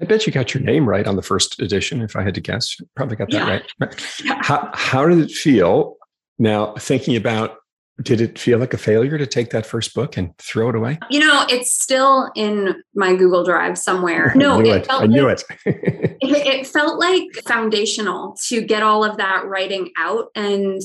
I 0.00 0.06
bet 0.06 0.26
you 0.26 0.32
got 0.32 0.54
your 0.54 0.62
name 0.62 0.88
right 0.88 1.06
on 1.06 1.16
the 1.16 1.22
first 1.22 1.60
edition, 1.60 2.00
if 2.00 2.16
I 2.16 2.22
had 2.22 2.34
to 2.34 2.40
guess. 2.40 2.76
Probably 2.96 3.16
got 3.16 3.30
that 3.30 3.64
yeah. 3.78 3.86
right. 3.86 4.14
Yeah. 4.24 4.40
How 4.42 4.70
how 4.74 5.06
did 5.06 5.18
it 5.18 5.30
feel 5.30 5.96
now 6.38 6.74
thinking 6.74 7.16
about 7.16 7.58
did 8.02 8.20
it 8.20 8.38
feel 8.38 8.58
like 8.58 8.72
a 8.72 8.78
failure 8.78 9.18
to 9.18 9.26
take 9.26 9.50
that 9.50 9.66
first 9.66 9.94
book 9.94 10.16
and 10.16 10.36
throw 10.38 10.70
it 10.70 10.74
away? 10.74 10.98
You 11.10 11.20
know, 11.20 11.44
it's 11.48 11.72
still 11.72 12.30
in 12.34 12.82
my 12.94 13.14
Google 13.14 13.44
Drive 13.44 13.78
somewhere. 13.78 14.32
No, 14.40 14.58
I 14.58 14.62
knew 14.62 14.72
it, 14.72 14.82
it. 14.82 14.86
I 14.90 15.06
knew 15.06 15.26
like, 15.26 15.40
it. 15.66 16.18
It 16.22 16.66
felt 16.66 16.98
like 16.98 17.24
foundational 17.46 18.36
to 18.46 18.62
get 18.62 18.82
all 18.82 19.04
of 19.04 19.18
that 19.18 19.44
writing 19.44 19.90
out. 19.98 20.28
And 20.34 20.80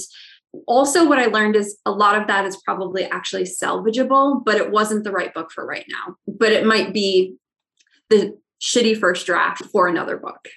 also, 0.68 1.08
what 1.08 1.20
I 1.20 1.28
learned 1.28 1.56
is 1.56 1.78
a 1.86 1.92
lot 1.92 2.20
of 2.20 2.28
that 2.28 2.46
is 2.46 2.58
probably 2.58 3.06
actually 3.06 3.44
salvageable, 3.44 4.44
but 4.44 4.56
it 4.56 4.72
wasn't 4.72 5.06
the 5.06 5.12
right 5.12 5.34
book 5.34 5.52
for 5.52 5.66
right 5.66 5.86
now. 5.90 6.16
But 6.28 6.52
it 6.52 6.66
might 6.66 6.94
be 6.94 7.36
the 8.10 8.38
shitty 8.62 9.00
first 9.00 9.26
draft 9.26 9.64
for 9.72 9.88
another 9.88 10.18
book. 10.18 10.48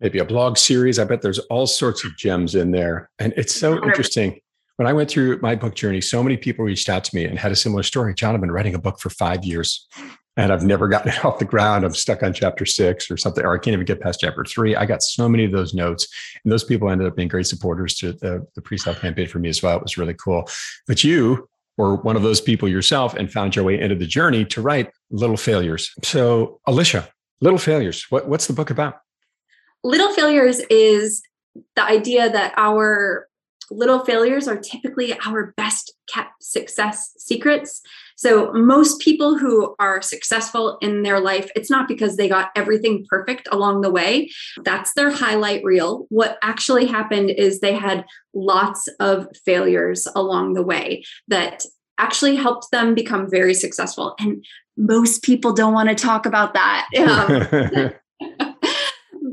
Maybe 0.00 0.18
a 0.18 0.24
blog 0.24 0.56
series. 0.56 0.98
I 0.98 1.04
bet 1.04 1.22
there's 1.22 1.38
all 1.38 1.66
sorts 1.66 2.04
of 2.04 2.16
gems 2.16 2.54
in 2.54 2.70
there. 2.70 3.10
And 3.18 3.34
it's 3.36 3.54
so 3.54 3.76
100%. 3.76 3.86
interesting. 3.86 4.40
When 4.76 4.86
I 4.86 4.94
went 4.94 5.10
through 5.10 5.38
my 5.42 5.54
book 5.54 5.74
journey, 5.74 6.00
so 6.00 6.22
many 6.22 6.38
people 6.38 6.64
reached 6.64 6.88
out 6.88 7.04
to 7.04 7.14
me 7.14 7.26
and 7.26 7.38
had 7.38 7.52
a 7.52 7.56
similar 7.56 7.82
story. 7.82 8.14
John, 8.14 8.34
I've 8.34 8.40
been 8.40 8.50
writing 8.50 8.74
a 8.74 8.78
book 8.78 8.98
for 8.98 9.10
five 9.10 9.44
years 9.44 9.86
and 10.36 10.52
I've 10.52 10.64
never 10.64 10.88
gotten 10.88 11.12
it 11.12 11.24
off 11.24 11.38
the 11.38 11.44
ground. 11.44 11.84
I'm 11.84 11.94
stuck 11.94 12.22
on 12.22 12.32
chapter 12.32 12.64
six 12.64 13.10
or 13.10 13.16
something, 13.16 13.44
or 13.44 13.54
I 13.54 13.58
can't 13.58 13.74
even 13.74 13.84
get 13.84 14.00
past 14.00 14.20
chapter 14.20 14.44
three. 14.44 14.74
I 14.74 14.86
got 14.86 15.02
so 15.02 15.28
many 15.28 15.44
of 15.44 15.52
those 15.52 15.74
notes, 15.74 16.08
and 16.44 16.50
those 16.50 16.64
people 16.64 16.88
ended 16.90 17.06
up 17.06 17.16
being 17.16 17.28
great 17.28 17.46
supporters 17.46 17.94
to 17.96 18.12
the, 18.12 18.46
the 18.54 18.62
pre-sale 18.62 18.94
campaign 18.94 19.28
for 19.28 19.38
me 19.38 19.48
as 19.48 19.62
well. 19.62 19.76
It 19.76 19.82
was 19.82 19.98
really 19.98 20.14
cool. 20.14 20.48
But 20.86 21.04
you 21.04 21.48
were 21.76 21.96
one 21.96 22.16
of 22.16 22.22
those 22.22 22.40
people 22.40 22.68
yourself 22.68 23.14
and 23.14 23.32
found 23.32 23.56
your 23.56 23.64
way 23.64 23.80
into 23.80 23.94
the 23.94 24.06
journey 24.06 24.44
to 24.46 24.60
write 24.60 24.90
Little 25.10 25.36
Failures. 25.36 25.90
So, 26.02 26.60
Alisha, 26.68 27.08
Little 27.40 27.58
Failures, 27.58 28.06
what, 28.10 28.28
what's 28.28 28.46
the 28.46 28.52
book 28.52 28.70
about? 28.70 29.00
Little 29.82 30.12
failures 30.12 30.60
is 30.68 31.22
the 31.74 31.82
idea 31.82 32.28
that 32.30 32.52
our 32.56 33.26
little 33.70 34.04
failures 34.04 34.48
are 34.48 34.58
typically 34.58 35.16
our 35.24 35.52
best 35.56 35.94
kept 36.12 36.42
success 36.42 37.12
secrets. 37.18 37.80
So, 38.16 38.52
most 38.52 39.00
people 39.00 39.38
who 39.38 39.74
are 39.78 40.02
successful 40.02 40.76
in 40.82 41.02
their 41.02 41.20
life, 41.20 41.50
it's 41.56 41.70
not 41.70 41.88
because 41.88 42.16
they 42.16 42.28
got 42.28 42.50
everything 42.54 43.06
perfect 43.08 43.48
along 43.50 43.80
the 43.80 43.90
way. 43.90 44.30
That's 44.64 44.92
their 44.94 45.10
highlight 45.10 45.64
reel. 45.64 46.06
What 46.10 46.38
actually 46.42 46.86
happened 46.86 47.30
is 47.30 47.60
they 47.60 47.74
had 47.74 48.04
lots 48.34 48.88
of 48.98 49.28
failures 49.44 50.06
along 50.14 50.54
the 50.54 50.62
way 50.62 51.04
that 51.28 51.64
actually 51.98 52.36
helped 52.36 52.70
them 52.72 52.94
become 52.94 53.30
very 53.30 53.54
successful. 53.54 54.14
And 54.18 54.44
most 54.76 55.22
people 55.22 55.52
don't 55.52 55.74
want 55.74 55.88
to 55.90 55.94
talk 55.94 56.26
about 56.26 56.54
that. 56.54 56.86
Um, 56.98 57.92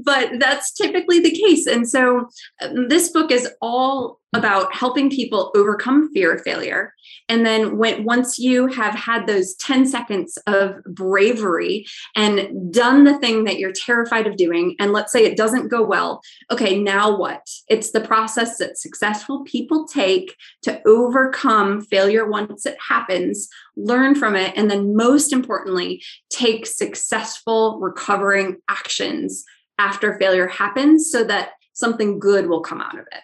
but 0.08 0.40
that's 0.40 0.72
typically 0.72 1.20
the 1.20 1.32
case. 1.32 1.68
And 1.68 1.88
so 1.88 2.30
um, 2.62 2.88
this 2.88 3.10
book 3.10 3.30
is 3.30 3.50
all 3.62 4.22
about 4.34 4.74
helping 4.74 5.10
people 5.10 5.52
overcome 5.54 6.14
fear 6.14 6.34
of 6.34 6.42
failure. 6.44 6.94
And 7.28 7.46
then 7.46 7.78
when 7.78 8.06
once 8.06 8.40
you 8.40 8.68
have 8.68 8.96
had 8.96 9.28
those 9.28 9.56
10 9.56 9.86
seconds 9.86 10.38
of 10.48 10.82
bravery 10.86 11.86
and 12.16 12.72
done 12.74 13.04
the 13.04 13.18
thing 13.20 13.44
that 13.44 13.60
you're 13.60 13.74
terrified 13.74 14.28
of 14.28 14.38
doing, 14.38 14.78
and 14.80 14.94
let's 14.94 15.12
say 15.12 15.26
it 15.26 15.36
doesn't 15.36 15.68
go 15.68 15.84
well, 15.84 16.22
okay, 16.52 16.80
now 16.80 17.18
what? 17.18 17.42
It's 17.68 17.92
the 17.92 18.02
process 18.02 18.58
that 18.60 18.78
successful 18.78 19.44
people 19.44 19.86
take 19.88 20.38
to 20.62 20.82
overcome 20.88 21.82
failure 21.82 22.30
once 22.30 22.66
it 22.66 22.78
happens, 22.86 23.50
learn 23.76 24.16
from 24.16 24.38
it, 24.38 24.54
and 24.56 24.72
then 24.72 24.96
most 24.96 25.34
importantly, 25.34 26.02
take 26.30 26.66
successful 26.66 27.78
recovering 27.82 28.58
actions 28.70 29.44
after 29.78 30.18
failure 30.18 30.48
happens 30.48 31.12
so 31.12 31.24
that 31.26 31.52
something 31.74 32.20
good 32.20 32.48
will 32.48 32.62
come 32.62 32.82
out 32.82 32.98
of 32.98 33.06
it. 33.12 33.22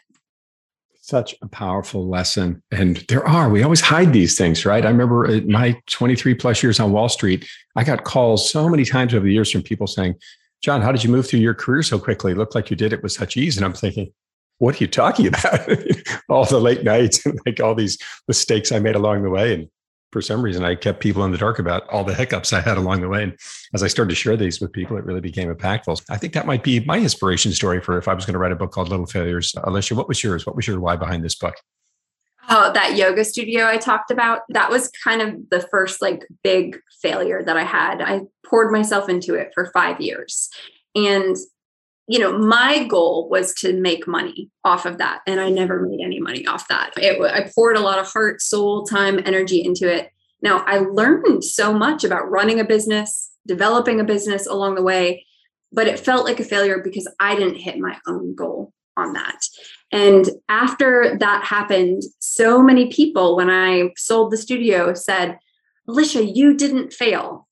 Such 1.01 1.35
a 1.41 1.47
powerful 1.47 2.07
lesson. 2.07 2.63
And 2.71 2.97
there 3.09 3.27
are, 3.27 3.49
we 3.49 3.61
always 3.63 3.81
hide 3.81 4.13
these 4.13 4.37
things, 4.37 4.65
right? 4.65 4.85
I 4.85 4.89
remember 4.89 5.25
in 5.25 5.51
my 5.51 5.77
23 5.87 6.33
plus 6.35 6.63
years 6.63 6.79
on 6.79 6.93
Wall 6.93 7.09
Street, 7.09 7.45
I 7.75 7.83
got 7.83 8.05
calls 8.05 8.49
so 8.49 8.69
many 8.69 8.85
times 8.85 9.13
over 9.13 9.25
the 9.25 9.33
years 9.33 9.51
from 9.51 9.63
people 9.63 9.87
saying, 9.87 10.15
John, 10.61 10.81
how 10.81 10.93
did 10.93 11.03
you 11.03 11.09
move 11.09 11.27
through 11.27 11.41
your 11.41 11.53
career 11.53 11.83
so 11.83 11.99
quickly? 11.99 12.31
It 12.31 12.37
looked 12.37 12.55
like 12.55 12.69
you 12.69 12.77
did 12.77 12.93
it 12.93 13.03
with 13.03 13.11
such 13.11 13.35
ease. 13.35 13.57
And 13.57 13.65
I'm 13.65 13.73
thinking, 13.73 14.13
what 14.59 14.79
are 14.79 14.83
you 14.83 14.87
talking 14.87 15.27
about? 15.27 15.67
all 16.29 16.45
the 16.45 16.59
late 16.59 16.83
nights 16.83 17.25
and 17.25 17.37
like 17.45 17.59
all 17.59 17.75
these 17.75 17.97
mistakes 18.29 18.71
I 18.71 18.79
made 18.79 18.95
along 18.95 19.23
the 19.23 19.29
way. 19.29 19.53
And 19.53 19.67
for 20.13 20.21
some 20.21 20.43
reason, 20.43 20.63
I 20.63 20.75
kept 20.75 20.99
people 21.01 21.25
in 21.25 21.31
the 21.31 21.37
dark 21.37 21.57
about 21.57 21.89
all 21.89 22.03
the 22.03 22.13
hiccups 22.13 22.53
I 22.53 22.61
had 22.61 22.77
along 22.77 23.01
the 23.01 23.09
way. 23.09 23.23
And 23.23 23.37
as 23.73 23.81
I 23.81 23.87
started 23.87 24.09
to 24.09 24.15
share 24.15 24.37
these 24.37 24.61
with 24.61 24.71
people, 24.71 24.95
it 24.95 25.03
really 25.03 25.19
became 25.19 25.53
impactful. 25.53 26.03
I 26.09 26.17
think 26.17 26.33
that 26.33 26.45
might 26.45 26.63
be 26.63 26.81
my 26.81 26.99
inspiration 26.99 27.51
story 27.51 27.81
for 27.81 27.97
if 27.97 28.07
I 28.07 28.13
was 28.13 28.25
going 28.25 28.33
to 28.33 28.39
write 28.39 28.51
a 28.51 28.55
book 28.55 28.71
called 28.71 28.89
Little 28.89 29.07
Failures. 29.07 29.53
Alisha, 29.57 29.97
what 29.97 30.07
was 30.07 30.23
yours? 30.23 30.45
What 30.45 30.55
was 30.55 30.67
your 30.67 30.79
why 30.79 30.95
behind 30.95 31.25
this 31.25 31.35
book? 31.35 31.55
Oh, 32.49 32.71
that 32.73 32.95
yoga 32.95 33.25
studio 33.25 33.65
I 33.65 33.77
talked 33.77 34.11
about, 34.11 34.41
that 34.49 34.69
was 34.69 34.91
kind 35.03 35.21
of 35.21 35.49
the 35.49 35.61
first 35.71 36.01
like 36.01 36.27
big 36.43 36.79
failure 37.01 37.41
that 37.43 37.57
I 37.57 37.63
had. 37.63 38.01
I 38.01 38.21
poured 38.45 38.71
myself 38.71 39.09
into 39.09 39.33
it 39.33 39.51
for 39.55 39.71
five 39.73 39.99
years. 39.99 40.49
And 40.93 41.35
you 42.07 42.19
know, 42.19 42.37
my 42.37 42.85
goal 42.85 43.29
was 43.29 43.53
to 43.55 43.79
make 43.79 44.07
money 44.07 44.49
off 44.63 44.85
of 44.85 44.97
that. 44.97 45.21
And 45.25 45.39
I 45.39 45.49
never 45.49 45.81
made 45.81 46.01
any 46.03 46.19
money 46.19 46.45
off 46.45 46.67
that. 46.67 46.91
It, 46.97 47.21
I 47.21 47.49
poured 47.55 47.77
a 47.77 47.81
lot 47.81 47.99
of 47.99 48.11
heart, 48.11 48.41
soul, 48.41 48.85
time, 48.85 49.19
energy 49.25 49.63
into 49.63 49.91
it. 49.91 50.11
Now, 50.41 50.63
I 50.67 50.79
learned 50.79 51.43
so 51.43 51.73
much 51.73 52.03
about 52.03 52.29
running 52.29 52.59
a 52.59 52.65
business, 52.65 53.31
developing 53.47 54.01
a 54.01 54.03
business 54.03 54.45
along 54.45 54.75
the 54.75 54.83
way, 54.83 55.25
but 55.71 55.87
it 55.87 55.99
felt 55.99 56.25
like 56.25 56.41
a 56.41 56.43
failure 56.43 56.81
because 56.83 57.07
I 57.19 57.35
didn't 57.35 57.55
hit 57.55 57.79
my 57.79 57.97
own 58.05 58.35
goal 58.35 58.73
on 58.97 59.13
that. 59.13 59.39
And 59.91 60.29
after 60.49 61.17
that 61.19 61.45
happened, 61.45 62.03
so 62.19 62.61
many 62.61 62.87
people, 62.87 63.37
when 63.37 63.49
I 63.49 63.91
sold 63.95 64.31
the 64.31 64.37
studio, 64.37 64.93
said, 64.93 65.39
Alisha, 65.87 66.35
you 66.35 66.55
didn't 66.55 66.93
fail. 66.93 67.47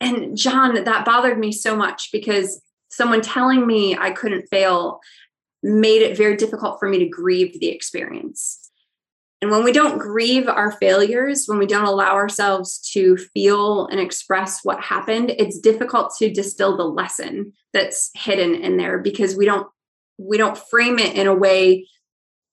And 0.00 0.36
John, 0.36 0.84
that 0.84 1.04
bothered 1.04 1.38
me 1.38 1.52
so 1.52 1.74
much 1.74 2.10
because 2.12 2.62
someone 2.96 3.20
telling 3.20 3.66
me 3.66 3.96
I 3.96 4.10
couldn't 4.10 4.48
fail 4.48 5.00
made 5.62 6.02
it 6.02 6.16
very 6.16 6.36
difficult 6.36 6.78
for 6.78 6.88
me 6.88 6.98
to 6.98 7.08
grieve 7.08 7.58
the 7.58 7.68
experience. 7.68 8.70
And 9.42 9.50
when 9.50 9.64
we 9.64 9.72
don't 9.72 9.98
grieve 9.98 10.48
our 10.48 10.72
failures, 10.72 11.44
when 11.46 11.58
we 11.58 11.66
don't 11.66 11.84
allow 11.84 12.14
ourselves 12.14 12.78
to 12.92 13.16
feel 13.16 13.86
and 13.88 14.00
express 14.00 14.60
what 14.64 14.80
happened, 14.80 15.30
it's 15.30 15.58
difficult 15.58 16.14
to 16.18 16.32
distill 16.32 16.76
the 16.76 16.84
lesson 16.84 17.52
that's 17.72 18.10
hidden 18.14 18.54
in 18.54 18.76
there 18.76 18.98
because 18.98 19.36
we 19.36 19.44
don't 19.44 19.68
we 20.18 20.38
don't 20.38 20.56
frame 20.56 20.98
it 20.98 21.14
in 21.14 21.26
a 21.26 21.34
way 21.34 21.86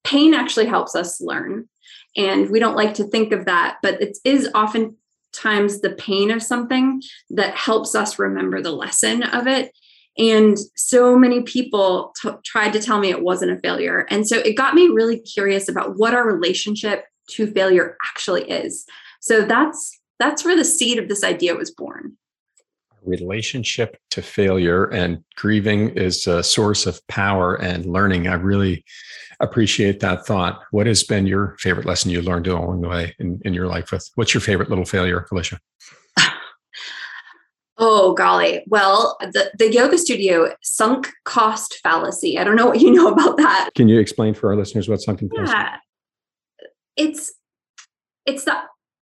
pain 0.04 0.34
actually 0.34 0.66
helps 0.66 0.96
us 0.96 1.22
learn. 1.22 1.70
And 2.18 2.50
we 2.50 2.60
don't 2.60 2.76
like 2.76 2.96
to 2.96 3.06
think 3.06 3.32
of 3.32 3.46
that, 3.46 3.78
but 3.82 4.02
it 4.02 4.18
is 4.26 4.50
oftentimes 4.54 5.80
the 5.80 5.96
pain 5.98 6.30
of 6.30 6.44
something 6.44 7.02
that 7.30 7.56
helps 7.56 7.96
us 7.96 8.20
remember 8.20 8.62
the 8.62 8.72
lesson 8.72 9.24
of 9.24 9.48
it 9.48 9.72
and 10.18 10.58
so 10.76 11.18
many 11.18 11.42
people 11.42 12.14
t- 12.22 12.30
tried 12.46 12.74
to 12.74 12.80
tell 12.82 13.00
me 13.00 13.10
it 13.10 13.24
wasn't 13.24 13.52
a 13.52 13.60
failure. 13.60 14.06
And 14.10 14.28
so 14.28 14.38
it 14.38 14.54
got 14.54 14.76
me 14.76 14.88
really 14.90 15.20
curious 15.20 15.68
about 15.68 15.98
what 15.98 16.14
our 16.14 16.26
relationship 16.26 17.06
to 17.32 17.48
failure 17.48 17.98
actually 18.10 18.50
is. 18.50 18.86
So 19.22 19.42
that's 19.42 20.00
that's 20.20 20.46
where 20.46 20.56
the 20.56 20.66
seed 20.66 21.00
of 21.00 21.10
this 21.10 21.24
idea 21.24 21.56
was 21.56 21.72
born. 21.72 22.18
Relationship 23.04 23.98
to 24.12 24.22
failure 24.22 24.86
and 24.86 25.24
grieving 25.36 25.90
is 25.90 26.28
a 26.28 26.44
source 26.44 26.86
of 26.86 27.06
power 27.08 27.56
and 27.56 27.86
learning. 27.86 28.28
I 28.28 28.36
really 28.36 28.86
appreciate 29.42 30.00
that 30.00 30.26
thought. 30.26 30.62
What 30.72 30.88
has 30.88 31.04
been 31.04 31.28
your 31.28 31.58
favorite 31.60 31.86
lesson 31.86 32.12
you 32.12 32.22
learned 32.22 32.48
along 32.48 32.82
the 32.82 32.88
way 32.88 33.16
in, 33.20 33.42
in 33.44 33.54
your 33.54 33.68
life 33.68 33.92
with 33.92 34.10
what's 34.16 34.34
your 34.34 34.42
favorite 34.42 34.70
little 34.70 34.86
failure, 34.86 35.28
Alisha? 35.32 35.60
Oh 37.86 38.14
golly. 38.14 38.64
Well, 38.68 39.18
the, 39.20 39.52
the 39.58 39.70
yoga 39.70 39.98
studio 39.98 40.56
sunk 40.62 41.12
cost 41.26 41.82
fallacy. 41.84 42.40
I 42.40 42.46
don't 42.46 42.56
know 42.56 42.68
what 42.68 42.80
you 42.80 42.92
know 42.92 43.10
about 43.10 43.36
that. 43.36 43.72
Can 43.76 43.90
you 43.90 44.00
explain 44.00 44.34
for 44.34 44.50
our 44.50 44.56
listeners 44.56 44.88
what 44.88 45.02
sunk 45.02 45.20
cost? 45.20 45.52
Yeah. 45.52 45.78
It's 46.96 47.34
it's 48.26 48.46
the 48.46 48.56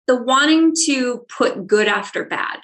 the 0.05 0.21
wanting 0.21 0.75
to 0.85 1.25
put 1.35 1.65
good 1.65 1.87
after 1.87 2.25
bad. 2.25 2.59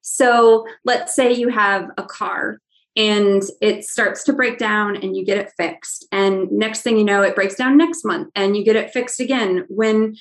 So 0.00 0.66
let's 0.86 1.14
say 1.14 1.30
you 1.34 1.50
have 1.50 1.90
a 1.98 2.02
car 2.02 2.58
and 2.96 3.42
it 3.60 3.84
starts 3.84 4.24
to 4.24 4.32
break 4.32 4.56
down 4.56 4.96
and 4.96 5.14
you 5.14 5.22
get 5.22 5.36
it 5.36 5.52
fixed. 5.58 6.06
And 6.12 6.50
next 6.50 6.80
thing 6.80 6.96
you 6.96 7.04
know, 7.04 7.20
it 7.20 7.34
breaks 7.34 7.56
down 7.56 7.76
next 7.76 8.06
month 8.06 8.30
and 8.34 8.56
you 8.56 8.64
get 8.64 8.76
it 8.76 8.90
fixed 8.90 9.20
again. 9.20 9.66
When 9.68 10.16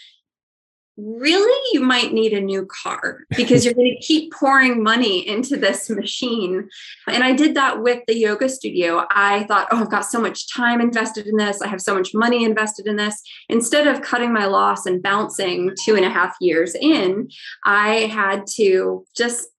really 0.99 1.69
you 1.73 1.81
might 1.81 2.13
need 2.13 2.33
a 2.33 2.41
new 2.41 2.65
car 2.65 3.19
because 3.35 3.63
you're 3.63 3.73
going 3.73 3.95
to 3.95 4.05
keep 4.05 4.33
pouring 4.33 4.83
money 4.83 5.27
into 5.27 5.57
this 5.57 5.89
machine. 5.89 6.69
And 7.07 7.23
I 7.23 7.33
did 7.33 7.55
that 7.55 7.81
with 7.81 8.03
the 8.07 8.17
yoga 8.17 8.49
studio. 8.49 9.05
I 9.11 9.43
thought, 9.43 9.67
oh, 9.71 9.81
I've 9.81 9.91
got 9.91 10.05
so 10.05 10.19
much 10.19 10.53
time 10.53 10.81
invested 10.81 11.27
in 11.27 11.37
this. 11.37 11.61
I 11.61 11.67
have 11.67 11.81
so 11.81 11.95
much 11.95 12.13
money 12.13 12.43
invested 12.43 12.87
in 12.87 12.95
this. 12.95 13.21
Instead 13.47 13.87
of 13.87 14.01
cutting 14.01 14.33
my 14.33 14.45
loss 14.45 14.85
and 14.85 15.01
bouncing 15.01 15.71
two 15.83 15.95
and 15.95 16.05
a 16.05 16.09
half 16.09 16.35
years 16.41 16.75
in, 16.75 17.29
I 17.65 18.07
had 18.11 18.45
to 18.55 19.05
just 19.15 19.49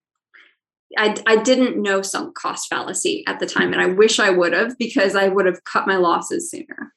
I, 0.98 1.14
I 1.24 1.36
didn't 1.36 1.80
know 1.80 2.02
sunk 2.02 2.34
cost 2.34 2.68
fallacy 2.68 3.22
at 3.28 3.38
the 3.38 3.46
time, 3.46 3.72
and 3.72 3.80
I 3.80 3.86
wish 3.86 4.18
I 4.18 4.30
would 4.30 4.52
have 4.52 4.76
because 4.76 5.14
I 5.14 5.28
would 5.28 5.46
have 5.46 5.62
cut 5.62 5.86
my 5.86 5.94
losses 5.94 6.50
sooner 6.50 6.92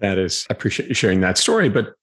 That 0.00 0.18
is, 0.18 0.46
I 0.50 0.52
appreciate 0.52 0.90
you 0.90 0.94
sharing 0.94 1.22
that 1.22 1.38
story, 1.38 1.70
but 1.70 1.94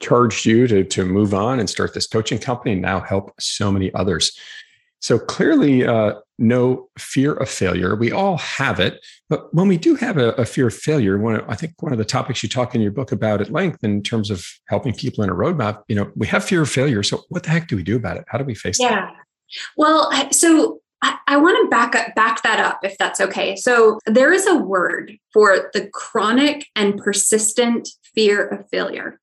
charged 0.00 0.44
you 0.44 0.66
to, 0.66 0.84
to 0.84 1.04
move 1.04 1.34
on 1.34 1.58
and 1.58 1.68
start 1.68 1.94
this 1.94 2.06
coaching 2.06 2.38
company 2.38 2.72
and 2.72 2.82
now 2.82 3.00
help 3.00 3.32
so 3.40 3.72
many 3.72 3.92
others. 3.94 4.36
So 5.00 5.18
clearly, 5.18 5.86
uh, 5.86 6.14
no 6.38 6.88
fear 6.98 7.34
of 7.34 7.48
failure. 7.48 7.96
We 7.96 8.12
all 8.12 8.38
have 8.38 8.80
it, 8.80 9.04
but 9.28 9.52
when 9.54 9.68
we 9.68 9.78
do 9.78 9.94
have 9.94 10.18
a, 10.18 10.30
a 10.32 10.44
fear 10.44 10.66
of 10.66 10.74
failure, 10.74 11.16
one 11.18 11.40
I 11.48 11.54
think 11.54 11.74
one 11.80 11.92
of 11.92 11.98
the 11.98 12.04
topics 12.04 12.42
you 12.42 12.48
talk 12.48 12.74
in 12.74 12.80
your 12.80 12.90
book 12.90 13.12
about 13.12 13.40
at 13.40 13.50
length 13.50 13.82
in 13.84 14.02
terms 14.02 14.30
of 14.30 14.44
helping 14.68 14.92
people 14.92 15.24
in 15.24 15.30
a 15.30 15.34
roadmap, 15.34 15.82
you 15.88 15.96
know, 15.96 16.10
we 16.16 16.26
have 16.26 16.44
fear 16.44 16.62
of 16.62 16.70
failure. 16.70 17.02
So 17.02 17.24
what 17.28 17.44
the 17.44 17.50
heck 17.50 17.68
do 17.68 17.76
we 17.76 17.82
do 17.82 17.96
about 17.96 18.16
it? 18.16 18.24
How 18.28 18.38
do 18.38 18.44
we 18.44 18.54
face 18.54 18.78
yeah. 18.80 19.06
that? 19.06 19.14
Well, 19.76 20.10
so 20.32 20.80
I, 21.02 21.18
I 21.26 21.36
want 21.36 21.56
to 21.62 21.68
back 21.68 21.94
up, 21.94 22.14
back 22.14 22.42
that 22.42 22.58
up 22.58 22.80
if 22.82 22.98
that's 22.98 23.20
okay. 23.20 23.56
So 23.56 23.98
there 24.06 24.32
is 24.32 24.46
a 24.46 24.56
word 24.56 25.16
for 25.32 25.70
the 25.72 25.88
chronic 25.92 26.66
and 26.74 26.98
persistent 26.98 27.88
fear 28.16 28.46
of 28.48 28.68
failure. 28.70 29.20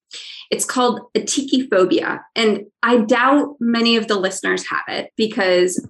It's 0.52 0.66
called 0.66 1.02
atychiphobia. 1.18 2.22
And 2.36 2.66
I 2.84 3.00
doubt 3.00 3.56
many 3.60 3.98
of 3.98 4.08
the 4.08 4.16
listeners 4.16 4.66
have 4.70 4.84
it 4.88 5.12
because 5.18 5.86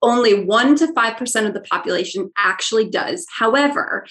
only 0.00 0.34
1% 0.34 0.78
to 0.78 0.86
5% 0.86 1.46
of 1.46 1.54
the 1.54 1.62
population 1.62 2.30
actually 2.38 2.88
does. 2.88 3.26
However, 3.36 4.06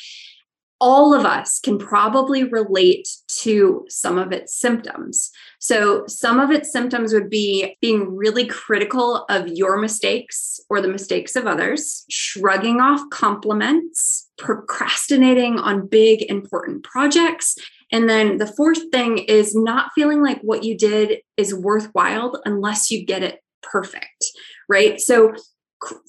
all 0.82 1.14
of 1.14 1.26
us 1.26 1.60
can 1.60 1.78
probably 1.78 2.44
relate 2.44 3.08
to 3.30 3.86
some 3.88 4.18
of 4.18 4.34
its 4.34 4.54
symptoms. 4.54 5.32
So, 5.60 6.06
some 6.08 6.42
of 6.42 6.52
its 6.52 6.74
symptoms 6.74 7.14
would 7.14 7.30
be 7.30 7.78
being 7.80 8.14
really 8.14 8.46
critical 8.46 9.24
of 9.30 9.48
your 9.48 9.78
mistakes 9.78 10.60
or 10.70 10.82
the 10.82 10.90
mistakes 10.90 11.38
of 11.38 11.48
others, 11.48 12.04
shrugging 12.10 12.82
off 12.82 13.00
compliments, 13.12 14.30
procrastinating 14.38 15.58
on 15.58 15.88
big, 15.88 16.24
important 16.24 16.84
projects. 16.84 17.56
And 17.94 18.10
then 18.10 18.38
the 18.38 18.48
fourth 18.48 18.92
thing 18.92 19.20
is 19.20 19.56
not 19.56 19.92
feeling 19.94 20.24
like 20.24 20.42
what 20.42 20.64
you 20.64 20.76
did 20.76 21.20
is 21.38 21.54
worthwhile 21.54 22.42
unless 22.44 22.90
you 22.90 23.06
get 23.06 23.22
it 23.22 23.42
perfect, 23.62 24.26
right? 24.68 25.00
So, 25.00 25.34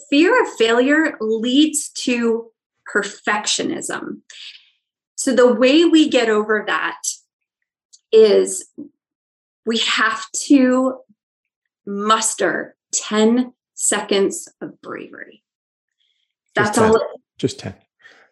fear 0.08 0.42
of 0.42 0.48
failure 0.54 1.18
leads 1.20 1.90
to 1.90 2.50
perfectionism. 2.92 4.22
So, 5.14 5.34
the 5.34 5.52
way 5.52 5.84
we 5.84 6.08
get 6.08 6.30
over 6.30 6.64
that 6.66 7.02
is 8.10 8.66
we 9.66 9.78
have 9.78 10.24
to 10.46 11.00
muster 11.86 12.76
10 12.92 13.52
seconds 13.74 14.48
of 14.62 14.80
bravery. 14.80 15.42
That's 16.54 16.78
all. 16.78 16.98
Just 17.36 17.58
10. 17.58 17.74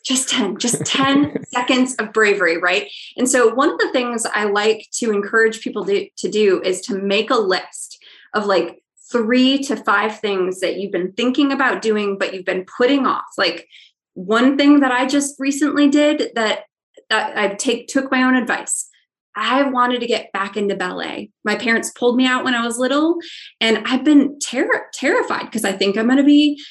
Just 0.05 0.29
10, 0.29 0.59
just 0.59 0.85
10 0.85 1.45
seconds 1.53 1.95
of 1.97 2.13
bravery, 2.13 2.59
right? 2.59 2.91
And 3.17 3.29
so, 3.29 3.55
one 3.55 3.71
of 3.71 3.79
the 3.79 3.93
things 3.93 4.27
I 4.27 4.45
like 4.45 4.89
to 4.95 5.13
encourage 5.13 5.61
people 5.61 5.85
to, 5.87 6.09
to 6.19 6.29
do 6.29 6.61
is 6.63 6.81
to 6.83 6.99
make 6.99 7.31
a 7.31 7.37
list 7.37 7.99
of 8.35 8.47
like 8.47 8.83
three 9.11 9.59
to 9.59 9.77
five 9.77 10.19
things 10.19 10.61
that 10.61 10.77
you've 10.77 10.93
been 10.93 11.13
thinking 11.13 11.53
about 11.53 11.83
doing, 11.83 12.19
but 12.19 12.35
you've 12.35 12.45
been 12.45 12.65
putting 12.65 13.07
off. 13.07 13.27
Like, 13.39 13.69
one 14.15 14.57
thing 14.59 14.81
that 14.81 14.93
I 14.93 15.07
just 15.07 15.37
recently 15.39 15.89
did 15.89 16.31
that, 16.35 16.65
that 17.09 17.37
I 17.37 17.55
take 17.55 17.89
took 17.89 18.11
my 18.11 18.23
own 18.23 18.35
advice. 18.35 18.89
I 19.35 19.63
wanted 19.63 20.01
to 20.01 20.07
get 20.07 20.33
back 20.33 20.57
into 20.57 20.77
ballet. 20.77 21.31
My 21.45 21.57
parents 21.57 21.91
pulled 21.91 22.17
me 22.17 22.27
out 22.27 22.45
when 22.45 22.55
I 22.55 22.65
was 22.67 22.79
little, 22.79 23.17
and 23.61 23.87
I've 23.87 24.05
been 24.05 24.39
ter- 24.39 24.91
terrified 24.93 25.47
because 25.47 25.65
I 25.65 25.73
think 25.73 25.97
I'm 25.97 26.07
going 26.07 26.19
to 26.19 26.25
be 26.25 26.63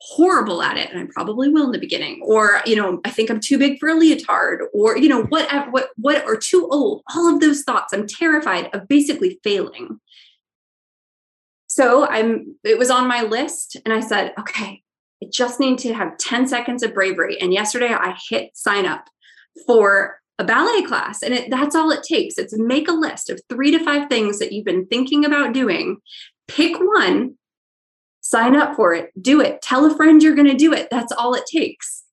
horrible 0.00 0.62
at 0.62 0.76
it, 0.76 0.90
and 0.90 0.98
I 0.98 1.06
probably 1.12 1.48
will 1.48 1.66
in 1.66 1.72
the 1.72 1.78
beginning. 1.78 2.20
Or 2.24 2.62
you 2.66 2.76
know, 2.76 3.00
I 3.04 3.10
think 3.10 3.30
I'm 3.30 3.40
too 3.40 3.58
big 3.58 3.78
for 3.78 3.88
a 3.88 3.94
leotard, 3.94 4.62
or 4.72 4.96
you 4.96 5.08
know, 5.08 5.24
whatever, 5.24 5.70
what, 5.70 5.90
what, 5.96 6.24
or 6.24 6.36
too 6.36 6.68
old. 6.70 7.02
All 7.14 7.32
of 7.32 7.40
those 7.40 7.62
thoughts. 7.62 7.92
I'm 7.92 8.06
terrified 8.06 8.70
of 8.74 8.88
basically 8.88 9.40
failing. 9.42 10.00
So 11.66 12.06
I'm. 12.06 12.56
It 12.64 12.78
was 12.78 12.90
on 12.90 13.06
my 13.06 13.22
list, 13.22 13.76
and 13.84 13.92
I 13.94 14.00
said, 14.00 14.32
okay, 14.38 14.82
I 15.22 15.26
just 15.30 15.60
need 15.60 15.78
to 15.80 15.92
have 15.92 16.16
10 16.18 16.48
seconds 16.48 16.82
of 16.82 16.94
bravery. 16.94 17.40
And 17.40 17.52
yesterday, 17.52 17.92
I 17.92 18.16
hit 18.28 18.56
sign 18.56 18.86
up 18.86 19.08
for 19.66 20.20
a 20.38 20.44
ballet 20.44 20.82
class 20.82 21.22
and 21.22 21.34
it, 21.34 21.50
that's 21.50 21.76
all 21.76 21.90
it 21.90 22.02
takes 22.02 22.38
it's 22.38 22.56
make 22.56 22.88
a 22.88 22.92
list 22.92 23.28
of 23.28 23.38
three 23.50 23.70
to 23.70 23.84
five 23.84 24.08
things 24.08 24.38
that 24.38 24.52
you've 24.52 24.64
been 24.64 24.86
thinking 24.86 25.22
about 25.22 25.52
doing 25.52 25.98
pick 26.48 26.78
one 26.78 27.34
sign 28.30 28.54
up 28.54 28.76
for 28.76 28.94
it 28.94 29.10
do 29.20 29.40
it 29.40 29.60
tell 29.60 29.84
a 29.84 29.94
friend 29.96 30.22
you're 30.22 30.34
going 30.34 30.46
to 30.46 30.54
do 30.54 30.72
it 30.72 30.88
that's 30.90 31.12
all 31.12 31.34
it 31.34 31.44
takes 31.46 32.04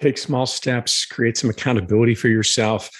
take 0.00 0.18
small 0.18 0.46
steps 0.46 1.06
create 1.06 1.36
some 1.36 1.50
accountability 1.50 2.14
for 2.14 2.28
yourself 2.28 2.90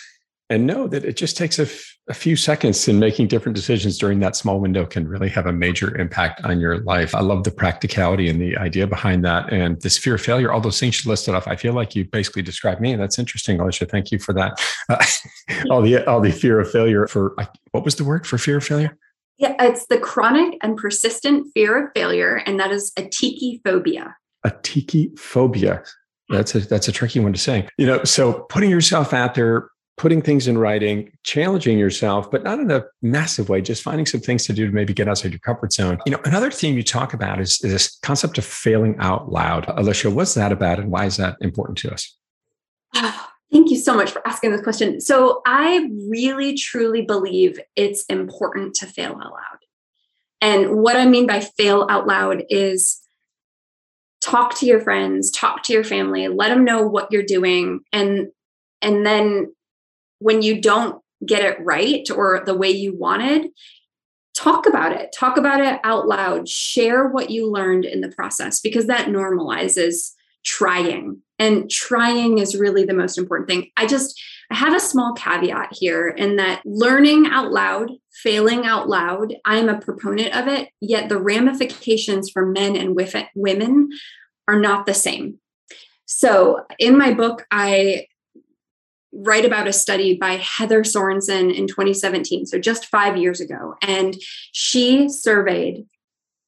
and 0.50 0.66
know 0.66 0.88
that 0.88 1.04
it 1.04 1.16
just 1.16 1.36
takes 1.36 1.58
a, 1.58 1.62
f- 1.62 1.98
a 2.08 2.14
few 2.14 2.34
seconds 2.34 2.88
in 2.88 2.98
making 2.98 3.28
different 3.28 3.54
decisions 3.54 3.98
during 3.98 4.18
that 4.20 4.34
small 4.34 4.60
window 4.60 4.86
can 4.86 5.06
really 5.06 5.28
have 5.28 5.46
a 5.46 5.52
major 5.52 5.94
impact 5.98 6.42
on 6.44 6.58
your 6.58 6.78
life. 6.84 7.14
I 7.14 7.20
love 7.20 7.44
the 7.44 7.50
practicality 7.50 8.30
and 8.30 8.40
the 8.40 8.56
idea 8.56 8.86
behind 8.86 9.24
that. 9.26 9.52
And 9.52 9.80
this 9.82 9.98
fear 9.98 10.14
of 10.14 10.22
failure, 10.22 10.50
all 10.50 10.60
those 10.60 10.80
things 10.80 11.04
you 11.04 11.10
listed 11.10 11.34
off, 11.34 11.46
I 11.46 11.56
feel 11.56 11.74
like 11.74 11.94
you 11.94 12.06
basically 12.06 12.42
described 12.42 12.80
me. 12.80 12.96
That's 12.96 13.18
interesting, 13.18 13.58
Alisha. 13.58 13.90
Thank 13.90 14.10
you 14.10 14.18
for 14.18 14.32
that. 14.34 14.58
Uh, 14.88 15.04
all 15.70 15.82
the 15.82 16.04
all 16.06 16.20
the 16.20 16.32
fear 16.32 16.58
of 16.60 16.70
failure 16.70 17.06
for 17.06 17.36
what 17.72 17.84
was 17.84 17.96
the 17.96 18.04
word 18.04 18.26
for 18.26 18.38
fear 18.38 18.56
of 18.56 18.64
failure? 18.64 18.96
Yeah, 19.38 19.54
it's 19.60 19.86
the 19.86 19.98
chronic 19.98 20.58
and 20.62 20.76
persistent 20.76 21.46
fear 21.54 21.86
of 21.86 21.92
failure, 21.94 22.42
and 22.44 22.58
that 22.58 22.72
is 22.72 22.92
atychiphobia. 22.98 24.14
A 24.44 24.52
tiki 24.62 25.12
phobia. 25.16 25.82
That's 26.28 26.54
a 26.54 26.60
that's 26.60 26.88
a 26.88 26.92
tricky 26.92 27.20
one 27.20 27.32
to 27.32 27.38
say. 27.38 27.68
You 27.78 27.86
know, 27.86 28.04
so 28.04 28.46
putting 28.50 28.70
yourself 28.70 29.14
out 29.14 29.34
there, 29.34 29.70
putting 29.96 30.22
things 30.22 30.48
in 30.48 30.58
writing, 30.58 31.10
challenging 31.22 31.78
yourself, 31.78 32.30
but 32.30 32.42
not 32.42 32.58
in 32.58 32.70
a 32.70 32.84
massive 33.00 33.48
way, 33.48 33.60
just 33.60 33.82
finding 33.82 34.06
some 34.06 34.20
things 34.20 34.44
to 34.46 34.52
do 34.52 34.66
to 34.66 34.72
maybe 34.72 34.92
get 34.92 35.08
outside 35.08 35.32
your 35.32 35.40
comfort 35.40 35.72
zone. 35.72 35.98
You 36.04 36.12
know, 36.12 36.20
another 36.24 36.50
theme 36.50 36.76
you 36.76 36.82
talk 36.82 37.14
about 37.14 37.40
is, 37.40 37.60
is 37.62 37.72
this 37.72 37.98
concept 38.02 38.38
of 38.38 38.44
failing 38.44 38.96
out 38.98 39.30
loud. 39.30 39.66
Alisha, 39.66 40.12
what's 40.12 40.34
that 40.34 40.52
about 40.52 40.78
and 40.78 40.90
why 40.90 41.06
is 41.06 41.16
that 41.16 41.36
important 41.40 41.78
to 41.78 41.92
us? 41.92 42.16
Thank 43.50 43.70
you 43.70 43.76
so 43.76 43.94
much 43.94 44.10
for 44.10 44.26
asking 44.26 44.52
this 44.52 44.60
question. 44.60 45.00
So, 45.00 45.40
I 45.46 45.88
really 46.10 46.54
truly 46.54 47.02
believe 47.02 47.58
it's 47.76 48.04
important 48.06 48.74
to 48.76 48.86
fail 48.86 49.12
out 49.12 49.32
loud. 49.32 49.58
And 50.40 50.76
what 50.76 50.96
I 50.96 51.06
mean 51.06 51.26
by 51.26 51.40
fail 51.40 51.86
out 51.90 52.06
loud 52.06 52.44
is 52.50 53.00
talk 54.20 54.56
to 54.56 54.66
your 54.66 54.80
friends, 54.80 55.30
talk 55.30 55.62
to 55.64 55.72
your 55.72 55.84
family, 55.84 56.28
let 56.28 56.50
them 56.50 56.64
know 56.64 56.86
what 56.86 57.10
you're 57.10 57.22
doing 57.22 57.80
and 57.92 58.28
and 58.80 59.04
then 59.04 59.52
when 60.20 60.42
you 60.42 60.60
don't 60.60 61.02
get 61.24 61.44
it 61.44 61.58
right 61.60 62.08
or 62.10 62.42
the 62.44 62.54
way 62.54 62.70
you 62.70 62.96
wanted, 62.96 63.48
talk 64.36 64.66
about 64.66 64.92
it. 64.92 65.10
Talk 65.16 65.36
about 65.36 65.60
it 65.60 65.80
out 65.84 66.06
loud. 66.06 66.48
Share 66.48 67.08
what 67.08 67.30
you 67.30 67.50
learned 67.50 67.84
in 67.84 68.00
the 68.00 68.10
process 68.10 68.60
because 68.60 68.86
that 68.86 69.08
normalizes 69.08 70.12
trying. 70.48 71.20
And 71.38 71.70
trying 71.70 72.38
is 72.38 72.56
really 72.56 72.84
the 72.84 72.94
most 72.94 73.18
important 73.18 73.48
thing. 73.48 73.70
I 73.76 73.86
just 73.86 74.20
I 74.50 74.54
have 74.54 74.74
a 74.74 74.80
small 74.80 75.12
caveat 75.12 75.68
here 75.72 76.08
in 76.08 76.36
that 76.36 76.62
learning 76.64 77.26
out 77.26 77.52
loud, 77.52 77.90
failing 78.22 78.64
out 78.64 78.88
loud, 78.88 79.34
I'm 79.44 79.68
a 79.68 79.78
proponent 79.78 80.34
of 80.34 80.48
it, 80.48 80.70
yet 80.80 81.10
the 81.10 81.18
ramifications 81.18 82.30
for 82.30 82.46
men 82.46 82.74
and 82.74 82.98
women 83.34 83.90
are 84.48 84.58
not 84.58 84.86
the 84.86 84.94
same. 84.94 85.38
So, 86.06 86.64
in 86.78 86.96
my 86.96 87.12
book, 87.12 87.46
I 87.50 88.06
write 89.12 89.44
about 89.44 89.68
a 89.68 89.72
study 89.72 90.16
by 90.16 90.36
Heather 90.36 90.82
Sorensen 90.82 91.54
in 91.54 91.66
2017, 91.66 92.46
so 92.46 92.58
just 92.58 92.86
five 92.86 93.18
years 93.18 93.40
ago. 93.40 93.74
And 93.82 94.16
she 94.52 95.10
surveyed 95.10 95.84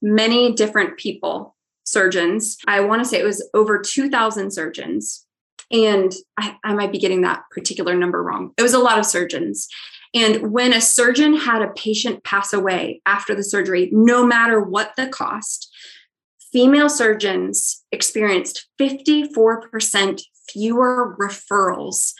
many 0.00 0.54
different 0.54 0.96
people, 0.96 1.54
surgeons. 1.90 2.56
I 2.66 2.80
want 2.80 3.02
to 3.02 3.08
say 3.08 3.18
it 3.18 3.24
was 3.24 3.48
over 3.54 3.78
2,000 3.78 4.50
surgeons. 4.50 5.26
And 5.70 6.12
I, 6.36 6.56
I 6.64 6.74
might 6.74 6.92
be 6.92 6.98
getting 6.98 7.22
that 7.22 7.42
particular 7.50 7.94
number 7.94 8.22
wrong. 8.22 8.52
It 8.56 8.62
was 8.62 8.74
a 8.74 8.78
lot 8.78 8.98
of 8.98 9.06
surgeons. 9.06 9.68
And 10.12 10.52
when 10.52 10.72
a 10.72 10.80
surgeon 10.80 11.36
had 11.36 11.62
a 11.62 11.72
patient 11.72 12.24
pass 12.24 12.52
away 12.52 13.00
after 13.06 13.34
the 13.34 13.44
surgery, 13.44 13.88
no 13.92 14.26
matter 14.26 14.60
what 14.60 14.92
the 14.96 15.06
cost, 15.06 15.72
female 16.52 16.88
surgeons 16.88 17.84
experienced 17.92 18.68
54% 18.80 20.22
fewer 20.48 21.16
referrals 21.20 22.12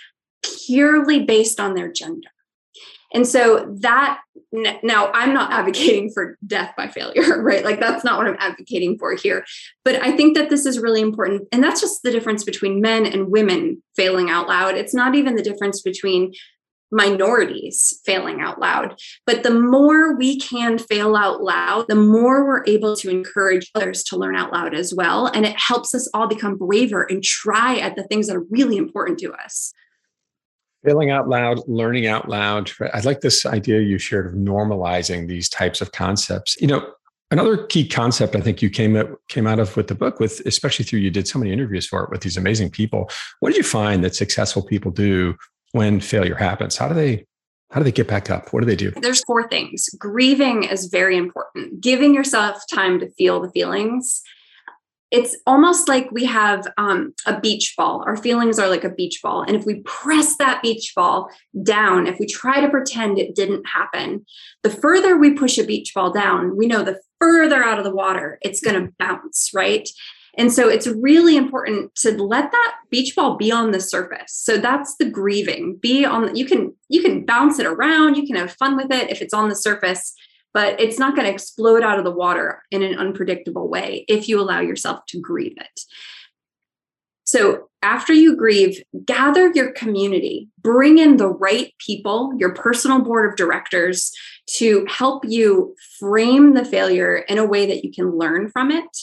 purely 0.43 1.25
based 1.25 1.59
on 1.59 1.75
their 1.75 1.91
gender. 1.91 2.30
And 3.13 3.27
so 3.27 3.75
that 3.81 4.21
now 4.53 5.11
I'm 5.13 5.33
not 5.33 5.53
advocating 5.53 6.11
for 6.13 6.37
death 6.47 6.75
by 6.77 6.89
failure, 6.89 7.43
right? 7.43 7.65
Like 7.65 7.81
that's 7.81 8.05
not 8.05 8.19
what 8.19 8.27
I'm 8.27 8.37
advocating 8.39 8.99
for 8.99 9.15
here. 9.15 9.45
But 9.85 10.03
I 10.03 10.17
think 10.17 10.37
that 10.37 10.51
this 10.51 10.67
is 10.67 10.81
really 10.81 11.01
important. 11.01 11.49
And 11.53 11.63
that's 11.63 11.81
just 11.81 12.03
the 12.03 12.11
difference 12.11 12.45
between 12.45 12.81
men 12.81 13.07
and 13.07 13.31
women 13.31 13.83
failing 13.97 14.31
out 14.31 14.49
loud. 14.49 14.77
It's 14.77 14.95
not 14.95 15.15
even 15.15 15.37
the 15.37 15.43
difference 15.43 15.83
between 15.83 16.33
minorities 16.93 18.01
failing 18.05 18.41
out 18.41 18.59
loud. 18.59 18.99
But 19.25 19.43
the 19.43 19.55
more 19.55 20.17
we 20.17 20.39
can 20.39 20.79
fail 20.79 21.15
out 21.15 21.41
loud, 21.43 21.87
the 21.89 21.95
more 21.95 22.45
we're 22.45 22.65
able 22.67 22.97
to 22.97 23.11
encourage 23.11 23.71
others 23.75 24.03
to 24.05 24.17
learn 24.17 24.35
out 24.35 24.53
loud 24.53 24.75
as 24.75 24.93
well. 24.93 25.27
And 25.27 25.47
it 25.47 25.57
helps 25.57 25.95
us 25.95 26.09
all 26.13 26.27
become 26.27 26.57
braver 26.57 27.05
and 27.09 27.23
try 27.23 27.79
at 27.79 27.95
the 27.95 28.03
things 28.05 28.27
that 28.27 28.37
are 28.37 28.47
really 28.51 28.77
important 28.77 29.19
to 29.21 29.33
us. 29.33 29.73
Failing 30.85 31.11
out 31.11 31.29
loud, 31.29 31.61
learning 31.67 32.07
out 32.07 32.29
loud. 32.29 32.71
I 32.95 33.01
like 33.01 33.21
this 33.21 33.45
idea 33.45 33.81
you 33.81 33.99
shared 33.99 34.27
of 34.27 34.33
normalizing 34.33 35.29
these 35.29 35.49
types 35.49 35.81
of 35.81 35.93
concepts. 35.93 36.57
You 36.61 36.69
know, 36.69 36.91
another 37.31 37.67
key 37.67 37.87
concept 37.87 38.35
I 38.35 38.41
think 38.41 38.63
you 38.63 38.71
came 38.71 38.97
up, 38.97 39.09
came 39.29 39.47
out 39.47 39.59
of 39.59 39.77
with 39.77 39.89
the 39.89 39.95
book, 39.95 40.21
with 40.21 40.41
especially 40.47 40.85
through 40.85 41.01
you 41.01 41.11
did 41.11 41.29
so 41.29 41.39
many 41.39 41.53
interviews 41.53 41.87
for 41.87 42.05
it 42.05 42.11
with 42.11 42.23
these 42.23 42.37
amazing 42.37 42.71
people. 42.71 43.11
What 43.41 43.51
did 43.51 43.59
you 43.59 43.63
find 43.63 44.03
that 44.05 44.15
successful 44.15 44.63
people 44.63 44.91
do 44.91 45.37
when 45.73 46.01
failure 46.01 46.35
happens? 46.35 46.77
How 46.77 46.89
do 46.89 46.95
they 46.95 47.27
how 47.71 47.79
do 47.79 47.85
they 47.85 47.93
get 47.93 48.09
back 48.09 48.31
up? 48.31 48.53
What 48.53 48.61
do 48.61 48.67
they 48.67 48.75
do? 48.75 48.91
There's 48.91 49.23
four 49.25 49.47
things. 49.49 49.89
Grieving 49.97 50.65
is 50.65 50.87
very 50.87 51.17
important. 51.17 51.81
Giving 51.81 52.15
yourself 52.15 52.61
time 52.73 52.99
to 52.99 53.09
feel 53.13 53.41
the 53.41 53.51
feelings 53.51 54.23
it's 55.11 55.37
almost 55.47 55.89
like 55.89 56.11
we 56.13 56.25
have 56.25 56.67
um, 56.79 57.13
a 57.27 57.41
beach 57.41 57.75
ball. 57.77 58.05
Our 58.07 58.17
feelings 58.17 58.59
are 58.59 58.69
like 58.69 58.85
a 58.85 58.91
beach 58.91 59.21
ball. 59.23 59.43
And 59.43 59.57
if 59.57 59.65
we 59.67 59.81
press 59.81 60.37
that 60.37 60.63
beach 60.63 60.93
ball 60.95 61.31
down, 61.63 62.07
if 62.07 62.19
we 62.21 62.27
try 62.27 62.61
to 62.61 62.69
pretend 62.69 63.19
it 63.19 63.35
didn't 63.35 63.67
happen, 63.67 64.25
the 64.63 64.71
further 64.71 65.17
we 65.17 65.33
push 65.33 65.59
a 65.59 65.65
beach 65.65 65.93
ball 65.95 66.13
down, 66.13 66.57
we 66.57 66.67
know 66.67 66.85
the 66.85 67.01
further 67.21 67.63
out 67.63 67.79
of 67.79 67.85
the 67.85 67.95
water 67.95 68.39
it's 68.43 68.61
going 68.61 68.81
to 68.81 68.93
bounce, 68.99 69.51
right? 69.53 69.89
And 70.39 70.53
so 70.53 70.69
it's 70.69 70.87
really 70.87 71.37
important 71.37 71.95
to 71.97 72.13
let 72.13 72.53
that 72.53 72.77
beach 72.89 73.17
ball 73.17 73.37
be 73.37 73.51
on 73.51 73.73
the 73.73 73.81
surface. 73.81 74.33
So 74.33 74.59
that's 74.59 74.97
the 74.97 75.11
grieving. 75.11 75.77
Be 75.83 76.05
on 76.05 76.37
you 76.37 76.47
can 76.47 76.73
you 76.89 77.03
can 77.03 77.27
bounce 77.27 77.59
it 77.59 77.67
around, 77.67 78.17
you 78.17 78.27
can 78.27 78.37
have 78.37 78.53
fun 78.53 78.77
with 78.77 78.93
it 78.93 79.11
if 79.11 79.21
it's 79.21 79.35
on 79.35 79.49
the 79.49 79.57
surface 79.57 80.15
but 80.53 80.81
it's 80.81 80.99
not 80.99 81.15
going 81.15 81.27
to 81.27 81.33
explode 81.33 81.83
out 81.83 81.99
of 81.99 82.05
the 82.05 82.11
water 82.11 82.63
in 82.71 82.83
an 82.83 82.99
unpredictable 82.99 83.69
way 83.69 84.05
if 84.09 84.29
you 84.29 84.41
allow 84.41 84.61
yourself 84.61 85.01
to 85.09 85.21
grieve 85.21 85.57
it. 85.57 85.81
So, 87.25 87.69
after 87.83 88.13
you 88.13 88.37
grieve, 88.37 88.83
gather 89.05 89.53
your 89.53 89.73
community, 89.73 90.49
bring 90.61 90.99
in 90.99 91.17
the 91.17 91.29
right 91.29 91.73
people, 91.79 92.33
your 92.37 92.53
personal 92.53 93.01
board 93.01 93.31
of 93.31 93.37
directors 93.37 94.13
to 94.57 94.85
help 94.89 95.25
you 95.25 95.77
frame 95.99 96.55
the 96.55 96.65
failure 96.65 97.19
in 97.19 97.39
a 97.39 97.47
way 97.47 97.67
that 97.67 97.85
you 97.85 97.93
can 97.93 98.19
learn 98.19 98.51
from 98.51 98.71
it. 98.71 98.97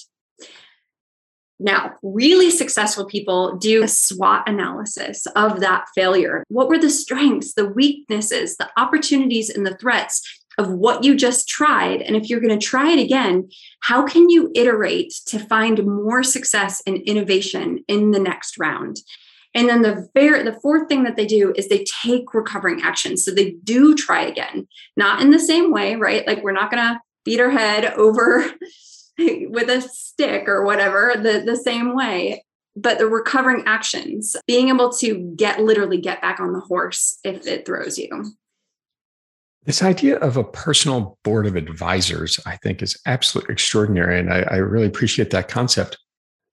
Now, 1.60 1.94
really 2.04 2.52
successful 2.52 3.06
people 3.06 3.56
do 3.56 3.82
a 3.82 3.88
SWOT 3.88 4.48
analysis 4.48 5.26
of 5.36 5.60
that 5.62 5.86
failure. 5.96 6.44
What 6.50 6.68
were 6.68 6.78
the 6.78 6.90
strengths, 6.90 7.54
the 7.54 7.68
weaknesses, 7.68 8.58
the 8.58 8.70
opportunities, 8.78 9.50
and 9.50 9.66
the 9.66 9.76
threats? 9.78 10.22
Of 10.58 10.72
what 10.72 11.04
you 11.04 11.16
just 11.16 11.48
tried. 11.48 12.02
And 12.02 12.16
if 12.16 12.30
you're 12.30 12.40
going 12.40 12.58
to 12.58 12.66
try 12.66 12.92
it 12.92 13.00
again, 13.00 13.50
how 13.82 14.06
can 14.06 14.30
you 14.30 14.52
iterate 14.56 15.14
to 15.28 15.40
find 15.40 15.86
more 15.86 16.24
success 16.24 16.82
and 16.88 16.98
innovation 17.04 17.84
in 17.88 18.12
the 18.12 18.20
next 18.20 18.58
round? 18.58 18.98
And 19.54 19.70
then 19.70 19.82
the 19.82 20.08
very 20.14 20.44
the 20.44 20.60
fourth 20.62 20.88
thing 20.88 21.04
that 21.04 21.16
they 21.16 21.26
do 21.26 21.54
is 21.56 21.68
they 21.68 21.84
take 22.04 22.34
recovering 22.34 22.82
action. 22.82 23.18
So 23.18 23.32
they 23.32 23.52
do 23.64 23.96
try 23.96 24.22
again, 24.22 24.68
not 24.96 25.22
in 25.22 25.32
the 25.32 25.40
same 25.40 25.72
way, 25.72 25.96
right? 25.96 26.28
Like 26.28 26.44
we're 26.44 26.52
not 26.52 26.70
gonna 26.70 27.02
beat 27.26 27.40
our 27.40 27.50
head 27.50 27.86
over 27.94 28.46
with 29.18 29.70
a 29.70 29.82
stick 29.82 30.48
or 30.48 30.64
whatever, 30.64 31.14
the, 31.16 31.44
the 31.46 31.56
same 31.56 31.96
way. 31.96 32.44
But 32.76 33.00
the 33.00 33.08
recovering 33.08 33.64
actions, 33.66 34.36
being 34.46 34.70
able 34.70 34.92
to 34.94 35.34
get 35.36 35.60
literally 35.60 36.00
get 36.00 36.22
back 36.22 36.40
on 36.40 36.54
the 36.54 36.60
horse 36.60 37.18
if 37.24 37.48
it 37.48 37.66
throws 37.66 37.98
you. 37.98 38.10
This 39.68 39.84
idea 39.84 40.18
of 40.20 40.38
a 40.38 40.46
personal 40.46 41.20
board 41.24 41.46
of 41.46 41.58
advisors, 41.58 42.40
I 42.46 42.56
think, 42.56 42.82
is 42.82 42.98
absolutely 43.06 43.52
extraordinary. 43.52 44.18
And 44.18 44.32
I, 44.32 44.40
I, 44.50 44.56
really 44.56 44.88
appreciate 44.88 45.30
that 45.32 45.50
concept. 45.50 45.98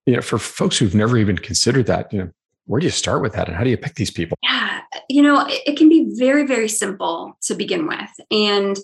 You 0.05 0.17
know, 0.17 0.21
for 0.21 0.37
folks 0.37 0.77
who've 0.77 0.97
never 0.97 1.17
even 1.17 1.39
considered 1.39 1.87
that, 1.87 2.13
you 2.13 2.19
know, 2.19 2.31
where 2.67 2.81
do 2.81 2.87
you 2.87 2.91
start 2.91 3.23
with 3.23 3.33
that 3.35 3.47
and 3.47 3.57
how 3.57 3.63
do 3.63 3.71
you 3.71 3.77
pick 3.77 3.95
these 3.95 4.11
people? 4.11 4.37
Yeah, 4.43 4.81
you 5.09 5.23
know, 5.23 5.47
it, 5.47 5.63
it 5.65 5.77
can 5.77 5.89
be 5.89 6.13
very, 6.19 6.45
very 6.45 6.69
simple 6.69 7.39
to 7.43 7.55
begin 7.55 7.87
with. 7.87 8.11
And 8.33 8.77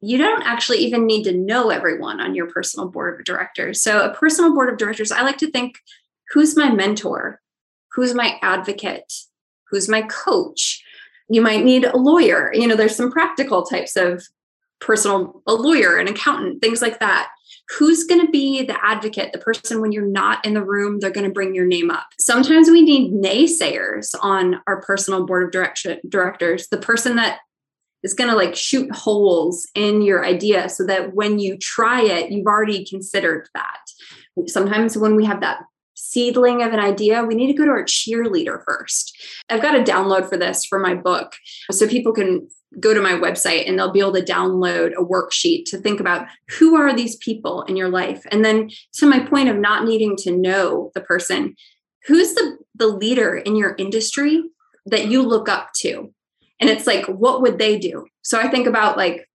you 0.00 0.16
don't 0.16 0.42
actually 0.44 0.78
even 0.78 1.06
need 1.06 1.24
to 1.24 1.36
know 1.36 1.68
everyone 1.68 2.20
on 2.20 2.34
your 2.34 2.46
personal 2.46 2.88
board 2.88 3.20
of 3.20 3.26
directors. 3.26 3.82
So, 3.82 4.00
a 4.00 4.14
personal 4.14 4.54
board 4.54 4.72
of 4.72 4.78
directors, 4.78 5.12
I 5.12 5.20
like 5.20 5.36
to 5.38 5.50
think 5.50 5.78
who's 6.30 6.56
my 6.56 6.70
mentor? 6.70 7.40
Who's 7.92 8.14
my 8.14 8.38
advocate? 8.40 9.12
Who's 9.70 9.90
my 9.90 10.02
coach? 10.02 10.82
You 11.28 11.40
might 11.40 11.64
need 11.64 11.84
a 11.84 11.96
lawyer. 11.96 12.50
You 12.54 12.66
know 12.66 12.76
there's 12.76 12.96
some 12.96 13.12
practical 13.12 13.64
types 13.64 13.96
of 13.96 14.26
personal 14.80 15.42
a 15.46 15.54
lawyer 15.54 15.96
an 15.96 16.08
accountant 16.08 16.60
things 16.62 16.82
like 16.82 17.00
that. 17.00 17.28
Who's 17.78 18.04
going 18.04 18.24
to 18.24 18.30
be 18.30 18.62
the 18.62 18.82
advocate 18.82 19.32
the 19.32 19.38
person 19.38 19.82
when 19.82 19.92
you're 19.92 20.06
not 20.06 20.44
in 20.46 20.54
the 20.54 20.64
room 20.64 21.00
they're 21.00 21.10
going 21.10 21.26
to 21.26 21.32
bring 21.32 21.54
your 21.54 21.66
name 21.66 21.90
up? 21.90 22.06
Sometimes 22.18 22.70
we 22.70 22.82
need 22.82 23.12
naysayers 23.12 24.14
on 24.22 24.60
our 24.66 24.80
personal 24.82 25.26
board 25.26 25.44
of 25.44 25.50
direction 25.50 26.00
directors 26.08 26.68
the 26.68 26.78
person 26.78 27.16
that 27.16 27.40
is 28.02 28.14
going 28.14 28.30
to 28.30 28.36
like 28.36 28.54
shoot 28.54 28.90
holes 28.94 29.68
in 29.74 30.02
your 30.02 30.24
idea 30.24 30.68
so 30.68 30.86
that 30.86 31.14
when 31.14 31.38
you 31.38 31.58
try 31.58 32.00
it 32.02 32.30
you've 32.30 32.46
already 32.46 32.84
considered 32.84 33.48
that. 33.54 33.80
Sometimes 34.46 34.96
when 34.96 35.16
we 35.16 35.24
have 35.24 35.40
that 35.40 35.58
seedling 36.10 36.62
of 36.62 36.72
an 36.72 36.78
idea, 36.80 37.24
we 37.24 37.34
need 37.34 37.48
to 37.48 37.58
go 37.58 37.64
to 37.64 37.70
our 37.70 37.84
cheerleader 37.84 38.62
first. 38.64 39.16
I've 39.50 39.62
got 39.62 39.76
a 39.76 39.82
download 39.82 40.28
for 40.28 40.36
this 40.36 40.64
for 40.64 40.78
my 40.78 40.94
book. 40.94 41.34
So 41.70 41.86
people 41.86 42.12
can 42.12 42.48
go 42.80 42.94
to 42.94 43.00
my 43.00 43.12
website 43.12 43.68
and 43.68 43.78
they'll 43.78 43.92
be 43.92 44.00
able 44.00 44.14
to 44.14 44.22
download 44.22 44.92
a 44.92 45.04
worksheet 45.04 45.64
to 45.66 45.78
think 45.78 46.00
about 46.00 46.26
who 46.58 46.76
are 46.76 46.94
these 46.94 47.16
people 47.16 47.62
in 47.62 47.76
your 47.76 47.88
life. 47.88 48.22
And 48.30 48.44
then 48.44 48.70
to 48.94 49.06
my 49.06 49.20
point 49.20 49.48
of 49.48 49.56
not 49.56 49.84
needing 49.84 50.16
to 50.18 50.36
know 50.36 50.90
the 50.94 51.00
person, 51.00 51.54
who's 52.06 52.34
the, 52.34 52.58
the 52.74 52.86
leader 52.86 53.36
in 53.36 53.56
your 53.56 53.74
industry 53.78 54.42
that 54.86 55.08
you 55.08 55.22
look 55.22 55.48
up 55.48 55.70
to? 55.76 56.12
And 56.60 56.70
it's 56.70 56.86
like, 56.86 57.06
what 57.06 57.42
would 57.42 57.58
they 57.58 57.78
do? 57.78 58.06
So 58.22 58.40
I 58.40 58.48
think 58.48 58.66
about 58.66 58.96
like 58.96 59.27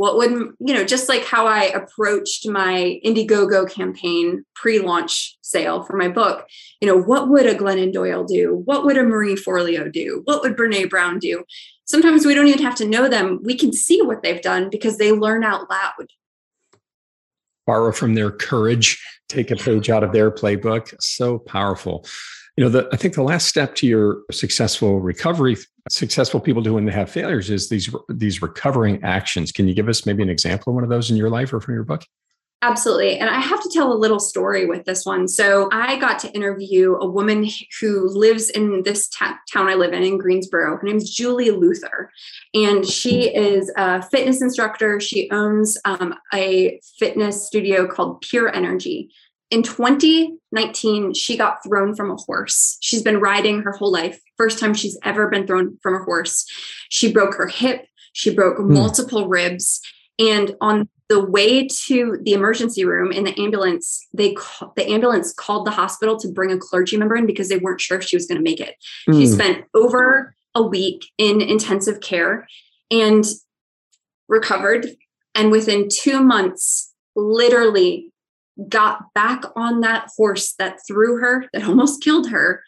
what 0.00 0.16
would 0.16 0.30
you 0.30 0.74
know 0.74 0.84
just 0.84 1.08
like 1.08 1.24
how 1.24 1.46
i 1.46 1.64
approached 1.64 2.48
my 2.48 2.98
indiegogo 3.04 3.70
campaign 3.70 4.42
pre-launch 4.54 5.36
sale 5.42 5.82
for 5.82 5.96
my 5.96 6.08
book 6.08 6.46
you 6.80 6.88
know 6.88 6.96
what 6.96 7.28
would 7.28 7.46
a 7.46 7.54
glennon 7.54 7.92
doyle 7.92 8.24
do? 8.24 8.62
What 8.64 8.84
would 8.84 8.96
a 8.96 9.02
marie 9.02 9.34
forleo 9.34 9.92
do? 9.92 10.22
What 10.24 10.42
would 10.42 10.56
brene 10.56 10.88
brown 10.88 11.18
do? 11.18 11.44
Sometimes 11.84 12.24
we 12.24 12.34
don't 12.34 12.46
even 12.46 12.62
have 12.62 12.76
to 12.76 12.88
know 12.88 13.08
them. 13.08 13.40
We 13.42 13.56
can 13.56 13.72
see 13.72 14.00
what 14.00 14.22
they've 14.22 14.40
done 14.40 14.70
because 14.70 14.96
they 14.96 15.12
learn 15.12 15.44
out 15.44 15.68
loud. 15.68 16.06
Borrow 17.66 17.92
from 17.92 18.14
their 18.14 18.30
courage 18.30 19.02
take 19.28 19.50
a 19.50 19.56
page 19.56 19.90
out 19.90 20.02
of 20.02 20.12
their 20.12 20.30
playbook. 20.30 20.94
So 21.00 21.38
powerful. 21.38 22.06
You 22.56 22.64
know 22.64 22.70
the, 22.70 22.88
i 22.92 22.96
think 22.96 23.14
the 23.14 23.22
last 23.22 23.46
step 23.46 23.74
to 23.76 23.86
your 23.86 24.22
successful 24.32 25.00
recovery 25.00 25.56
successful 25.90 26.40
people 26.40 26.62
do 26.62 26.74
when 26.74 26.84
they 26.84 26.92
have 26.92 27.10
failures 27.10 27.50
is 27.50 27.68
these 27.68 27.94
these 28.08 28.40
recovering 28.40 29.02
actions. 29.02 29.52
Can 29.52 29.68
you 29.68 29.74
give 29.74 29.88
us 29.88 30.06
maybe 30.06 30.22
an 30.22 30.30
example 30.30 30.70
of 30.70 30.74
one 30.74 30.84
of 30.84 30.90
those 30.90 31.10
in 31.10 31.16
your 31.16 31.30
life 31.30 31.52
or 31.52 31.60
from 31.60 31.74
your 31.74 31.84
book? 31.84 32.04
Absolutely. 32.62 33.18
And 33.18 33.30
I 33.30 33.40
have 33.40 33.62
to 33.62 33.70
tell 33.72 33.90
a 33.90 33.96
little 33.96 34.20
story 34.20 34.66
with 34.66 34.84
this 34.84 35.06
one. 35.06 35.28
So 35.28 35.70
I 35.72 35.98
got 35.98 36.18
to 36.20 36.32
interview 36.32 36.94
a 36.96 37.08
woman 37.08 37.48
who 37.80 38.06
lives 38.06 38.50
in 38.50 38.82
this 38.82 39.08
town 39.08 39.38
I 39.54 39.74
live 39.74 39.94
in, 39.94 40.02
in 40.02 40.18
Greensboro. 40.18 40.76
Her 40.76 40.82
name 40.82 40.98
is 40.98 41.08
Julie 41.08 41.52
Luther. 41.52 42.10
And 42.52 42.86
she 42.86 43.34
is 43.34 43.72
a 43.78 44.02
fitness 44.02 44.42
instructor. 44.42 45.00
She 45.00 45.30
owns 45.30 45.78
um, 45.86 46.14
a 46.34 46.78
fitness 46.98 47.46
studio 47.46 47.86
called 47.86 48.20
Pure 48.20 48.54
Energy 48.54 49.10
in 49.50 49.62
2019, 49.62 51.14
she 51.14 51.36
got 51.36 51.62
thrown 51.64 51.94
from 51.94 52.10
a 52.10 52.16
horse. 52.16 52.78
She's 52.80 53.02
been 53.02 53.20
riding 53.20 53.62
her 53.62 53.72
whole 53.72 53.92
life. 53.92 54.20
First 54.36 54.58
time 54.58 54.74
she's 54.74 54.98
ever 55.02 55.28
been 55.28 55.46
thrown 55.46 55.76
from 55.82 55.96
a 55.96 56.04
horse. 56.04 56.46
She 56.88 57.12
broke 57.12 57.34
her 57.34 57.48
hip, 57.48 57.86
she 58.12 58.34
broke 58.34 58.58
mm. 58.58 58.70
multiple 58.70 59.28
ribs. 59.28 59.80
And 60.18 60.54
on 60.60 60.88
the 61.08 61.24
way 61.24 61.66
to 61.66 62.18
the 62.22 62.34
emergency 62.34 62.84
room 62.84 63.10
in 63.10 63.24
the 63.24 63.38
ambulance, 63.40 64.06
they 64.12 64.34
call, 64.34 64.72
the 64.76 64.88
ambulance 64.88 65.32
called 65.32 65.66
the 65.66 65.72
hospital 65.72 66.16
to 66.18 66.28
bring 66.28 66.52
a 66.52 66.58
clergy 66.58 66.96
member 66.96 67.16
in 67.16 67.26
because 67.26 67.48
they 67.48 67.58
weren't 67.58 67.80
sure 67.80 67.98
if 67.98 68.04
she 68.04 68.16
was 68.16 68.26
going 68.26 68.38
to 68.38 68.44
make 68.44 68.60
it. 68.60 68.76
Mm. 69.08 69.14
She 69.14 69.26
hmm. 69.26 69.32
spent 69.32 69.64
over 69.74 70.34
a 70.54 70.62
week 70.62 71.06
in 71.18 71.40
intensive 71.40 72.00
care 72.00 72.46
and 72.90 73.24
recovered. 74.28 74.86
And 75.34 75.50
within 75.50 75.88
two 75.90 76.22
months, 76.22 76.92
literally 77.16 78.12
got 78.68 79.12
back 79.14 79.42
on 79.56 79.80
that 79.80 80.08
horse 80.16 80.54
that 80.58 80.80
threw 80.86 81.18
her, 81.18 81.46
that 81.52 81.64
almost 81.68 82.02
killed 82.02 82.30
her. 82.30 82.62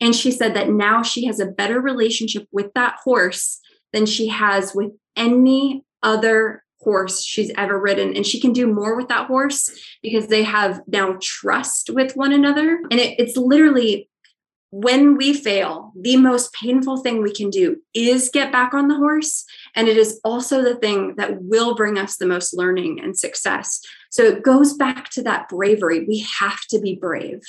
And 0.00 0.14
she 0.14 0.30
said 0.30 0.54
that 0.54 0.68
now 0.68 1.02
she 1.02 1.24
has 1.26 1.40
a 1.40 1.46
better 1.46 1.80
relationship 1.80 2.46
with 2.52 2.72
that 2.74 2.96
horse 3.02 3.60
than 3.92 4.06
she 4.06 4.28
has 4.28 4.74
with 4.74 4.92
any 5.16 5.84
other 6.02 6.62
horse 6.80 7.24
she's 7.24 7.50
ever 7.56 7.80
ridden. 7.80 8.14
And 8.14 8.26
she 8.26 8.40
can 8.40 8.52
do 8.52 8.72
more 8.72 8.96
with 8.96 9.08
that 9.08 9.26
horse 9.26 9.70
because 10.02 10.28
they 10.28 10.42
have 10.42 10.82
now 10.86 11.16
trust 11.20 11.90
with 11.90 12.14
one 12.14 12.32
another. 12.32 12.78
And 12.90 13.00
it, 13.00 13.18
it's 13.18 13.36
literally 13.36 14.08
when 14.70 15.16
we 15.16 15.32
fail, 15.32 15.92
the 15.98 16.16
most 16.16 16.52
painful 16.52 16.98
thing 16.98 17.22
we 17.22 17.32
can 17.32 17.50
do 17.50 17.76
is 17.94 18.30
get 18.32 18.52
back 18.52 18.74
on 18.74 18.88
the 18.88 18.96
horse. 18.96 19.44
And 19.76 19.88
it 19.88 19.96
is 19.96 20.20
also 20.24 20.62
the 20.62 20.76
thing 20.76 21.14
that 21.16 21.42
will 21.42 21.74
bring 21.74 21.98
us 21.98 22.16
the 22.16 22.26
most 22.26 22.56
learning 22.56 23.00
and 23.00 23.16
success. 23.16 23.80
So 24.10 24.22
it 24.22 24.42
goes 24.42 24.72
back 24.72 25.10
to 25.10 25.22
that 25.24 25.48
bravery. 25.48 26.04
We 26.06 26.26
have 26.40 26.60
to 26.70 26.80
be 26.80 26.96
brave. 26.96 27.42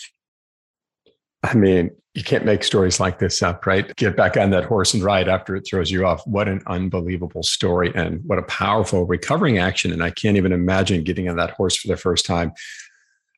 I 1.44 1.54
mean, 1.54 1.92
you 2.14 2.24
can't 2.24 2.46
make 2.46 2.64
stories 2.64 3.00
like 3.00 3.20
this 3.20 3.42
up, 3.42 3.66
right? 3.66 3.96
Get 3.96 4.18
back 4.18 4.38
on 4.38 4.50
that 4.50 4.66
horse 4.66 4.94
and 4.94 5.04
ride 5.04 5.30
after 5.30 5.56
it 5.56 5.68
throws 5.70 5.92
you 5.92 6.06
off. 6.06 6.26
What 6.26 6.48
an 6.48 6.62
unbelievable 6.68 7.44
story 7.44 7.92
and 7.96 8.22
what 8.26 8.40
a 8.40 8.44
powerful 8.44 9.06
recovering 9.06 9.60
action. 9.60 9.94
And 9.94 10.04
I 10.04 10.10
can't 10.10 10.36
even 10.36 10.52
imagine 10.52 11.04
getting 11.04 11.30
on 11.30 11.38
that 11.38 11.52
horse 11.52 11.78
for 11.78 11.88
the 11.88 11.96
first 11.96 12.26
time. 12.26 12.52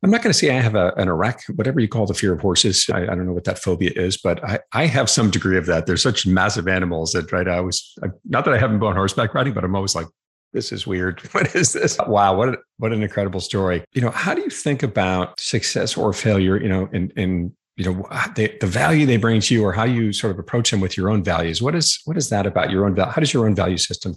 I'm 0.01 0.11
not 0.11 0.21
going 0.21 0.31
to 0.31 0.37
say 0.37 0.55
I 0.55 0.61
have 0.61 0.75
a, 0.75 0.93
an 0.95 1.09
Iraq, 1.09 1.41
whatever 1.55 1.79
you 1.79 1.89
call 1.89 2.05
the 2.05 2.13
fear 2.13 2.33
of 2.33 2.39
horses. 2.39 2.89
I, 2.91 3.03
I, 3.03 3.05
don't 3.07 3.25
know 3.25 3.33
what 3.33 3.43
that 3.43 3.59
phobia 3.59 3.91
is, 3.95 4.17
but 4.17 4.41
I, 4.43 4.59
I 4.71 4.85
have 4.85 5.09
some 5.09 5.29
degree 5.29 5.57
of 5.57 5.65
that. 5.65 5.87
They're 5.87 5.97
such 5.97 6.25
massive 6.25 6.69
animals 6.69 7.11
that, 7.11 7.31
right? 7.33 7.47
I 7.47 7.59
was, 7.59 7.93
I, 8.01 8.07
not 8.23 8.45
that 8.45 8.53
I 8.53 8.57
haven't 8.57 8.79
been 8.79 8.93
horseback 8.93 9.33
riding, 9.33 9.53
but 9.53 9.65
I'm 9.65 9.75
always 9.75 9.95
like, 9.95 10.07
this 10.53 10.71
is 10.71 10.87
weird. 10.87 11.21
What 11.31 11.55
is 11.55 11.73
this? 11.73 11.97
Wow, 12.07 12.35
what 12.35 12.59
what 12.77 12.91
an 12.91 13.03
incredible 13.03 13.39
story. 13.39 13.83
You 13.93 14.01
know, 14.01 14.09
how 14.09 14.33
do 14.33 14.41
you 14.41 14.49
think 14.49 14.83
about 14.83 15.39
success 15.39 15.95
or 15.95 16.11
failure? 16.11 16.59
You 16.59 16.69
know, 16.69 16.89
in 16.91 17.11
in 17.11 17.55
you 17.77 17.85
know 17.85 18.07
the, 18.35 18.51
the 18.59 18.67
value 18.67 19.05
they 19.05 19.17
bring 19.17 19.41
to 19.41 19.53
you, 19.53 19.63
or 19.63 19.71
how 19.73 19.83
you 19.83 20.11
sort 20.11 20.31
of 20.31 20.39
approach 20.39 20.71
them 20.71 20.81
with 20.81 20.97
your 20.97 21.09
own 21.09 21.23
values. 21.23 21.61
What 21.61 21.75
is 21.75 22.01
what 22.05 22.17
is 22.17 22.29
that 22.29 22.47
about 22.47 22.71
your 22.71 22.85
own? 22.85 22.95
Value? 22.95 23.11
How 23.11 23.19
does 23.19 23.33
your 23.33 23.45
own 23.45 23.55
value 23.55 23.77
system 23.77 24.15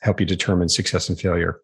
help 0.00 0.20
you 0.20 0.26
determine 0.26 0.68
success 0.68 1.08
and 1.08 1.20
failure? 1.20 1.60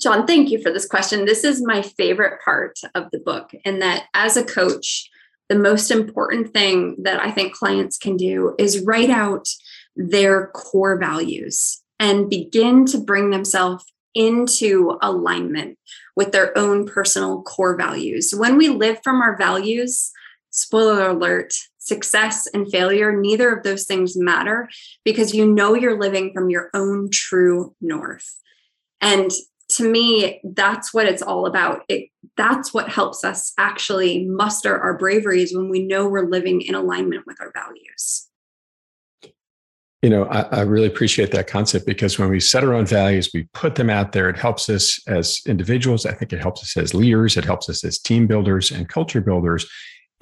John, 0.00 0.26
thank 0.26 0.50
you 0.50 0.60
for 0.62 0.72
this 0.72 0.86
question. 0.86 1.24
This 1.24 1.44
is 1.44 1.64
my 1.64 1.82
favorite 1.82 2.40
part 2.44 2.78
of 2.94 3.10
the 3.12 3.18
book, 3.18 3.52
in 3.64 3.78
that 3.80 4.06
as 4.14 4.36
a 4.36 4.44
coach, 4.44 5.08
the 5.48 5.58
most 5.58 5.90
important 5.90 6.52
thing 6.52 6.96
that 7.02 7.20
I 7.20 7.30
think 7.30 7.54
clients 7.54 7.98
can 7.98 8.16
do 8.16 8.54
is 8.58 8.84
write 8.84 9.10
out 9.10 9.46
their 9.94 10.46
core 10.48 10.98
values 10.98 11.82
and 12.00 12.30
begin 12.30 12.86
to 12.86 12.98
bring 12.98 13.30
themselves 13.30 13.84
into 14.14 14.98
alignment 15.02 15.78
with 16.16 16.32
their 16.32 16.56
own 16.56 16.86
personal 16.86 17.42
core 17.42 17.76
values. 17.76 18.34
When 18.34 18.56
we 18.56 18.68
live 18.68 18.98
from 19.02 19.20
our 19.20 19.36
values, 19.36 20.10
spoiler 20.50 21.10
alert, 21.10 21.54
success 21.78 22.46
and 22.46 22.70
failure, 22.70 23.14
neither 23.14 23.54
of 23.54 23.62
those 23.62 23.84
things 23.84 24.16
matter 24.16 24.68
because 25.04 25.34
you 25.34 25.46
know 25.46 25.74
you're 25.74 25.98
living 25.98 26.32
from 26.32 26.50
your 26.50 26.70
own 26.74 27.10
true 27.10 27.74
north. 27.80 28.38
And 29.00 29.30
to 29.70 29.90
me, 29.90 30.40
that's 30.44 30.92
what 30.92 31.06
it's 31.06 31.22
all 31.22 31.46
about. 31.46 31.84
It, 31.88 32.08
that's 32.36 32.72
what 32.72 32.88
helps 32.88 33.24
us 33.24 33.52
actually 33.58 34.26
muster 34.26 34.78
our 34.78 34.96
braveries 34.96 35.54
when 35.54 35.68
we 35.68 35.84
know 35.84 36.08
we're 36.08 36.28
living 36.28 36.62
in 36.62 36.74
alignment 36.74 37.26
with 37.26 37.40
our 37.40 37.52
values 37.52 38.28
you 40.02 40.10
know, 40.10 40.24
I, 40.24 40.40
I, 40.40 40.60
really 40.62 40.88
appreciate 40.88 41.30
that 41.30 41.46
concept 41.46 41.86
because 41.86 42.18
when 42.18 42.28
we 42.28 42.40
set 42.40 42.64
our 42.64 42.74
own 42.74 42.86
values, 42.86 43.30
we 43.32 43.44
put 43.54 43.76
them 43.76 43.88
out 43.88 44.10
there. 44.10 44.28
It 44.28 44.36
helps 44.36 44.68
us 44.68 45.00
as 45.06 45.40
individuals. 45.46 46.04
I 46.04 46.12
think 46.12 46.32
it 46.32 46.40
helps 46.40 46.60
us 46.62 46.76
as 46.76 46.92
leaders. 46.92 47.36
It 47.36 47.44
helps 47.44 47.70
us 47.70 47.84
as 47.84 48.00
team 48.00 48.26
builders 48.26 48.72
and 48.72 48.88
culture 48.88 49.20
builders. 49.20 49.64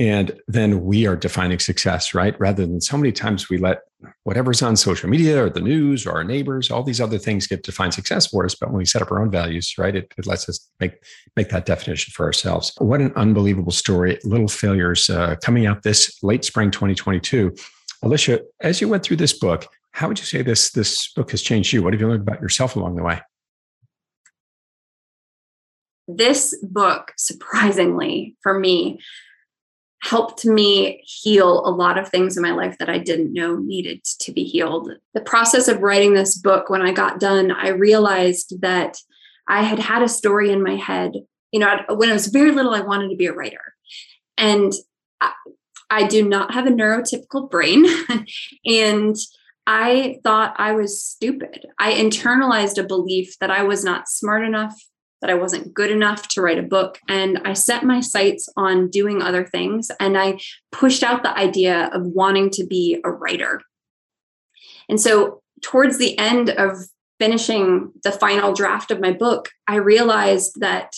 And 0.00 0.32
then 0.48 0.82
we 0.82 1.06
are 1.06 1.14
defining 1.14 1.58
success, 1.58 2.14
right? 2.14 2.34
Rather 2.40 2.66
than 2.66 2.80
so 2.80 2.96
many 2.96 3.12
times 3.12 3.50
we 3.50 3.58
let 3.58 3.82
whatever's 4.22 4.62
on 4.62 4.74
social 4.74 5.10
media 5.10 5.44
or 5.44 5.50
the 5.50 5.60
news 5.60 6.06
or 6.06 6.12
our 6.12 6.24
neighbors, 6.24 6.70
all 6.70 6.82
these 6.82 7.02
other 7.02 7.18
things 7.18 7.46
get 7.46 7.62
defined 7.62 7.92
success 7.92 8.26
for 8.26 8.46
us. 8.46 8.54
But 8.54 8.70
when 8.70 8.78
we 8.78 8.86
set 8.86 9.02
up 9.02 9.12
our 9.12 9.20
own 9.20 9.30
values, 9.30 9.74
right, 9.76 9.94
it, 9.94 10.12
it 10.16 10.26
lets 10.26 10.48
us 10.48 10.70
make 10.80 11.04
make 11.36 11.50
that 11.50 11.66
definition 11.66 12.12
for 12.12 12.24
ourselves. 12.24 12.72
What 12.78 13.02
an 13.02 13.12
unbelievable 13.14 13.72
story! 13.72 14.18
Little 14.24 14.48
failures 14.48 15.10
uh, 15.10 15.36
coming 15.42 15.66
out 15.66 15.82
this 15.82 16.18
late 16.22 16.46
spring 16.46 16.70
2022 16.70 17.54
Alisha, 18.02 18.40
as 18.60 18.80
you 18.80 18.88
went 18.88 19.02
through 19.02 19.18
this 19.18 19.38
book, 19.38 19.66
how 19.92 20.08
would 20.08 20.18
you 20.18 20.24
say 20.24 20.42
this 20.42 20.70
this 20.70 21.12
book 21.12 21.30
has 21.32 21.42
changed 21.42 21.72
you? 21.72 21.82
What 21.82 21.92
have 21.92 22.00
you 22.00 22.08
learned 22.08 22.26
about 22.26 22.40
yourself 22.40 22.76
along 22.76 22.96
the 22.96 23.02
way? 23.02 23.20
This 26.08 26.58
book, 26.62 27.12
surprisingly 27.16 28.36
for 28.42 28.58
me, 28.58 29.00
helped 30.02 30.44
me 30.44 31.02
heal 31.04 31.66
a 31.66 31.70
lot 31.70 31.98
of 31.98 32.08
things 32.08 32.36
in 32.36 32.42
my 32.42 32.52
life 32.52 32.76
that 32.78 32.88
I 32.88 32.98
didn't 32.98 33.32
know 33.32 33.56
needed 33.56 34.02
to 34.20 34.32
be 34.32 34.44
healed. 34.44 34.90
The 35.14 35.20
process 35.20 35.68
of 35.68 35.82
writing 35.82 36.14
this 36.14 36.38
book, 36.38 36.70
when 36.70 36.82
I 36.82 36.92
got 36.92 37.20
done, 37.20 37.50
I 37.50 37.68
realized 37.68 38.60
that 38.62 38.96
I 39.46 39.62
had 39.62 39.78
had 39.78 40.02
a 40.02 40.08
story 40.08 40.50
in 40.50 40.62
my 40.62 40.76
head. 40.76 41.12
You 41.52 41.60
know, 41.60 41.80
when 41.90 42.08
I 42.08 42.14
was 42.14 42.28
very 42.28 42.52
little, 42.52 42.74
I 42.74 42.80
wanted 42.80 43.10
to 43.10 43.16
be 43.16 43.26
a 43.26 43.32
writer. 43.32 43.74
And 44.38 44.72
I 45.90 46.06
do 46.06 46.26
not 46.26 46.54
have 46.54 46.66
a 46.66 46.70
neurotypical 46.70 47.50
brain. 47.50 47.84
and 48.64 49.16
I 49.66 50.18
thought 50.24 50.54
I 50.56 50.72
was 50.72 51.02
stupid. 51.02 51.66
I 51.78 51.92
internalized 51.92 52.78
a 52.78 52.86
belief 52.86 53.38
that 53.40 53.50
I 53.50 53.64
was 53.64 53.84
not 53.84 54.08
smart 54.08 54.44
enough, 54.44 54.74
that 55.20 55.30
I 55.30 55.34
wasn't 55.34 55.74
good 55.74 55.90
enough 55.90 56.28
to 56.28 56.42
write 56.42 56.58
a 56.58 56.62
book. 56.62 56.98
And 57.08 57.40
I 57.44 57.52
set 57.52 57.84
my 57.84 58.00
sights 58.00 58.48
on 58.56 58.88
doing 58.88 59.22
other 59.22 59.44
things. 59.44 59.90
And 60.00 60.16
I 60.16 60.38
pushed 60.72 61.02
out 61.02 61.22
the 61.22 61.36
idea 61.36 61.90
of 61.92 62.06
wanting 62.06 62.50
to 62.50 62.66
be 62.66 63.00
a 63.04 63.10
writer. 63.10 63.60
And 64.88 65.00
so, 65.00 65.42
towards 65.62 65.98
the 65.98 66.18
end 66.18 66.50
of 66.50 66.78
finishing 67.18 67.92
the 68.02 68.12
final 68.12 68.54
draft 68.54 68.90
of 68.90 69.00
my 69.00 69.12
book, 69.12 69.50
I 69.68 69.76
realized 69.76 70.60
that 70.60 70.94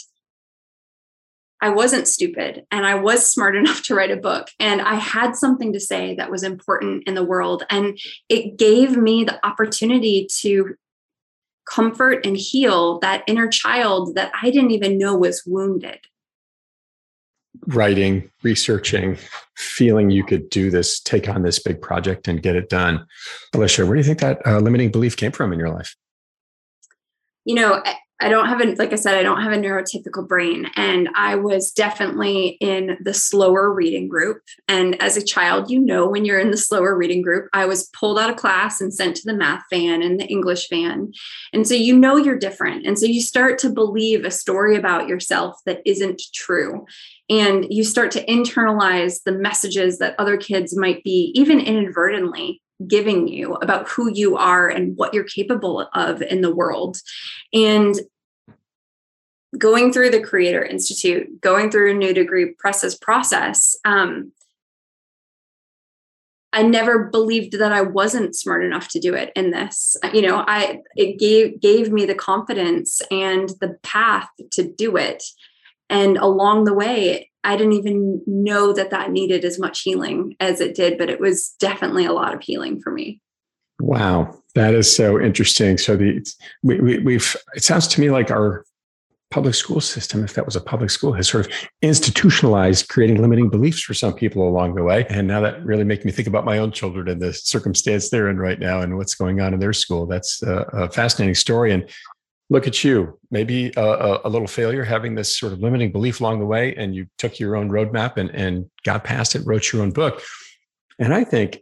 I 1.61 1.69
wasn't 1.69 2.09
stupid 2.09 2.65
and 2.71 2.85
I 2.85 2.97
was 2.97 3.29
smart 3.29 3.57
enough 3.63 3.83
to 3.85 3.95
write 3.95 4.11
a 4.11 4.17
book 4.17 4.49
and 4.59 4.83
I 4.83 4.95
had 4.95 5.37
something 5.37 5.73
to 5.73 5.81
say 5.81 6.15
that 6.17 6.31
was 6.31 6.43
important 6.43 7.05
in 7.07 7.15
the 7.15 7.25
world. 7.25 7.65
And 7.71 7.99
it 8.29 8.59
gave 8.59 8.97
me 8.97 9.25
the 9.25 9.45
opportunity 9.47 10.29
to 10.41 10.75
comfort 11.69 12.25
and 12.27 12.37
heal 12.37 12.99
that 13.01 13.25
inner 13.27 13.49
child 13.49 14.15
that 14.15 14.33
I 14.41 14.51
didn't 14.51 14.73
even 14.73 14.99
know 14.99 15.17
was 15.17 15.43
wounded. 15.47 15.99
Writing, 17.67 18.31
researching, 18.43 19.19
feeling 19.57 20.11
you 20.11 20.25
could 20.25 20.51
do 20.51 20.71
this, 20.71 21.01
take 21.01 21.29
on 21.29 21.43
this 21.43 21.59
big 21.59 21.81
project 21.81 22.27
and 22.27 22.43
get 22.43 22.57
it 22.57 22.69
done. 22.69 23.07
Alisha, 23.55 23.87
where 23.87 23.95
do 23.95 24.01
you 24.01 24.05
think 24.05 24.21
that 24.21 24.45
uh, 24.47 24.59
limiting 24.59 24.91
belief 24.91 25.17
came 25.17 25.33
from 25.33 25.53
in 25.53 25.59
your 25.59 25.71
life? 25.71 25.95
You 27.45 27.57
know, 27.57 27.83
I 28.23 28.29
don't 28.29 28.47
have 28.47 28.61
a, 28.61 28.75
like 28.77 28.93
I 28.93 28.97
said, 28.97 29.17
I 29.17 29.23
don't 29.23 29.43
have 29.43 29.53
a 29.53 29.57
neurotypical 29.57 30.27
brain. 30.27 30.71
And 30.77 31.09
I 31.17 31.35
was 31.35 31.73
definitely 31.73 32.57
in 32.61 32.97
the 33.03 33.13
slower 33.13 33.73
reading 33.73 34.09
group. 34.09 34.43
And 34.69 35.01
as 35.03 35.17
a 35.17 35.25
child, 35.25 35.71
you 35.71 35.81
know, 35.81 36.09
when 36.09 36.25
you're 36.25 36.39
in 36.39 36.53
the 36.53 36.57
slower 36.57 36.97
reading 36.97 37.21
group, 37.21 37.49
I 37.53 37.67
was 37.67 37.91
pulled 37.99 38.19
out 38.19 38.31
of 38.31 38.37
class 38.37 38.81
and 38.81 38.95
sent 38.95 39.17
to 39.17 39.23
the 39.25 39.37
math 39.37 39.65
van 39.71 40.03
and 40.03 40.21
the 40.21 40.27
English 40.27 40.69
van. 40.71 41.13
And 41.53 41.67
so 41.67 41.75
you 41.75 41.99
know 41.99 42.17
you're 42.17 42.39
different. 42.39 42.87
And 42.87 42.99
so 42.99 43.07
you 43.07 43.21
start 43.21 43.59
to 43.59 43.71
believe 43.71 44.25
a 44.25 44.31
story 44.31 44.77
about 44.77 45.09
yourself 45.09 45.57
that 45.67 45.83
isn't 45.85 46.23
true. 46.33 46.87
And 47.29 47.67
you 47.71 47.83
start 47.83 48.13
to 48.13 48.25
internalize 48.27 49.23
the 49.25 49.33
messages 49.33 49.99
that 49.99 50.15
other 50.19 50.37
kids 50.37 50.77
might 50.77 51.03
be, 51.03 51.33
even 51.35 51.59
inadvertently, 51.59 52.63
giving 52.87 53.29
you 53.29 53.55
about 53.55 53.89
who 53.89 54.11
you 54.13 54.37
are 54.37 54.69
and 54.69 54.97
what 54.97 55.15
you're 55.15 55.25
capable 55.25 55.89
of 55.95 56.23
in 56.23 56.41
the 56.41 56.55
world. 56.55 56.99
And 57.53 57.95
going 59.59 59.93
through 59.93 60.11
the 60.11 60.23
Creator 60.23 60.65
Institute, 60.65 61.41
going 61.41 61.71
through 61.71 61.91
a 61.91 61.95
new 61.95 62.15
degree 62.15 62.55
process 62.59 62.97
process, 62.97 63.77
um, 63.85 64.33
I 66.55 66.63
never 66.63 67.05
believed 67.05 67.59
that 67.59 67.73
I 67.73 67.81
wasn't 67.81 68.37
smart 68.37 68.63
enough 68.65 68.89
to 68.89 69.01
do 69.01 69.15
it 69.15 69.33
in 69.35 69.53
this. 69.53 69.97
You 70.13 70.23
know, 70.23 70.45
I 70.47 70.81
it 70.97 71.19
gave 71.19 71.61
gave 71.61 71.91
me 71.91 72.05
the 72.05 72.15
confidence 72.15 73.01
and 73.11 73.49
the 73.61 73.79
path 73.83 74.29
to 74.53 74.63
do 74.63 74.97
it. 74.97 75.23
And 75.89 76.19
along 76.19 76.65
the 76.65 76.75
way, 76.75 77.31
I 77.45 77.57
didn't 77.57 77.73
even 77.73 78.23
know 78.27 78.73
that 78.75 78.91
that 78.91 79.11
needed 79.11 79.45
as 79.45 79.59
much 79.59 79.81
healing 79.81 80.37
as 80.41 80.61
it 80.61 80.75
did, 80.75 80.99
but 80.99 81.11
it 81.11 81.21
was 81.21 81.55
definitely 81.59 82.05
a 82.05 82.13
lot 82.13 82.35
of 82.35 82.43
healing 82.43 82.81
for 82.81 82.93
me. 82.93 83.21
Wow, 83.81 84.39
that 84.55 84.75
is 84.75 84.95
so 84.95 85.21
interesting. 85.21 85.79
So 85.79 85.97
the 85.97 86.25
we, 86.63 86.81
we, 86.81 86.99
we've 86.99 87.37
it 87.55 87.65
sounds 87.65 87.89
to 87.89 88.01
me 88.01 88.11
like 88.11 88.31
our 88.31 88.65
public 89.33 89.55
school 89.55 89.81
system, 89.81 90.23
if 90.23 90.35
that 90.35 90.45
was 90.45 90.55
a 90.55 90.61
public 90.61 90.91
school, 90.91 91.13
has 91.15 91.29
sort 91.29 91.47
of 91.47 91.53
institutionalized 91.81 92.89
creating 92.89 93.21
limiting 93.21 93.49
beliefs 93.49 93.83
for 93.83 93.95
some 93.95 94.13
people 94.13 94.47
along 94.47 94.75
the 94.75 94.83
way. 94.85 95.07
And 95.09 95.27
now 95.27 95.41
that 95.41 95.65
really 95.65 95.85
makes 95.85 96.05
me 96.05 96.13
think 96.13 96.29
about 96.29 96.45
my 96.45 96.59
own 96.59 96.71
children 96.71 97.09
and 97.09 97.21
the 97.21 97.33
circumstance 97.33 98.11
they're 98.11 98.29
in 98.29 98.39
right 98.39 98.59
now 98.59 98.81
and 98.81 98.97
what's 98.97 99.15
going 99.15 99.41
on 99.41 99.55
in 99.55 99.61
their 99.61 99.73
school. 99.73 100.07
That's 100.07 100.43
a, 100.43 100.57
a 100.73 100.91
fascinating 100.91 101.35
story. 101.35 101.73
And 101.73 101.89
look 102.51 102.67
at 102.67 102.85
you, 102.85 103.19
maybe 103.31 103.73
a, 103.77 104.19
a, 104.25 104.29
little 104.29 104.47
failure 104.47 104.85
having 104.85 105.15
this 105.15 105.37
sort 105.37 105.55
of 105.55 105.61
limiting 105.61 105.91
belief 105.91 106.21
along 106.21 106.39
the 106.39 106.47
way, 106.47 106.75
and 106.77 106.95
you 106.95 107.07
took 107.17 107.41
your 107.41 107.57
own 107.57 107.71
roadmap 107.71 108.19
and, 108.19 108.31
and 108.31 108.71
got 108.85 109.03
past 109.05 109.35
it, 109.35 109.43
wrote 109.47 109.73
your 109.73 109.83
own 109.83 109.91
book. 109.91 110.23
And 110.99 111.15
I 111.15 111.25
think 111.25 111.61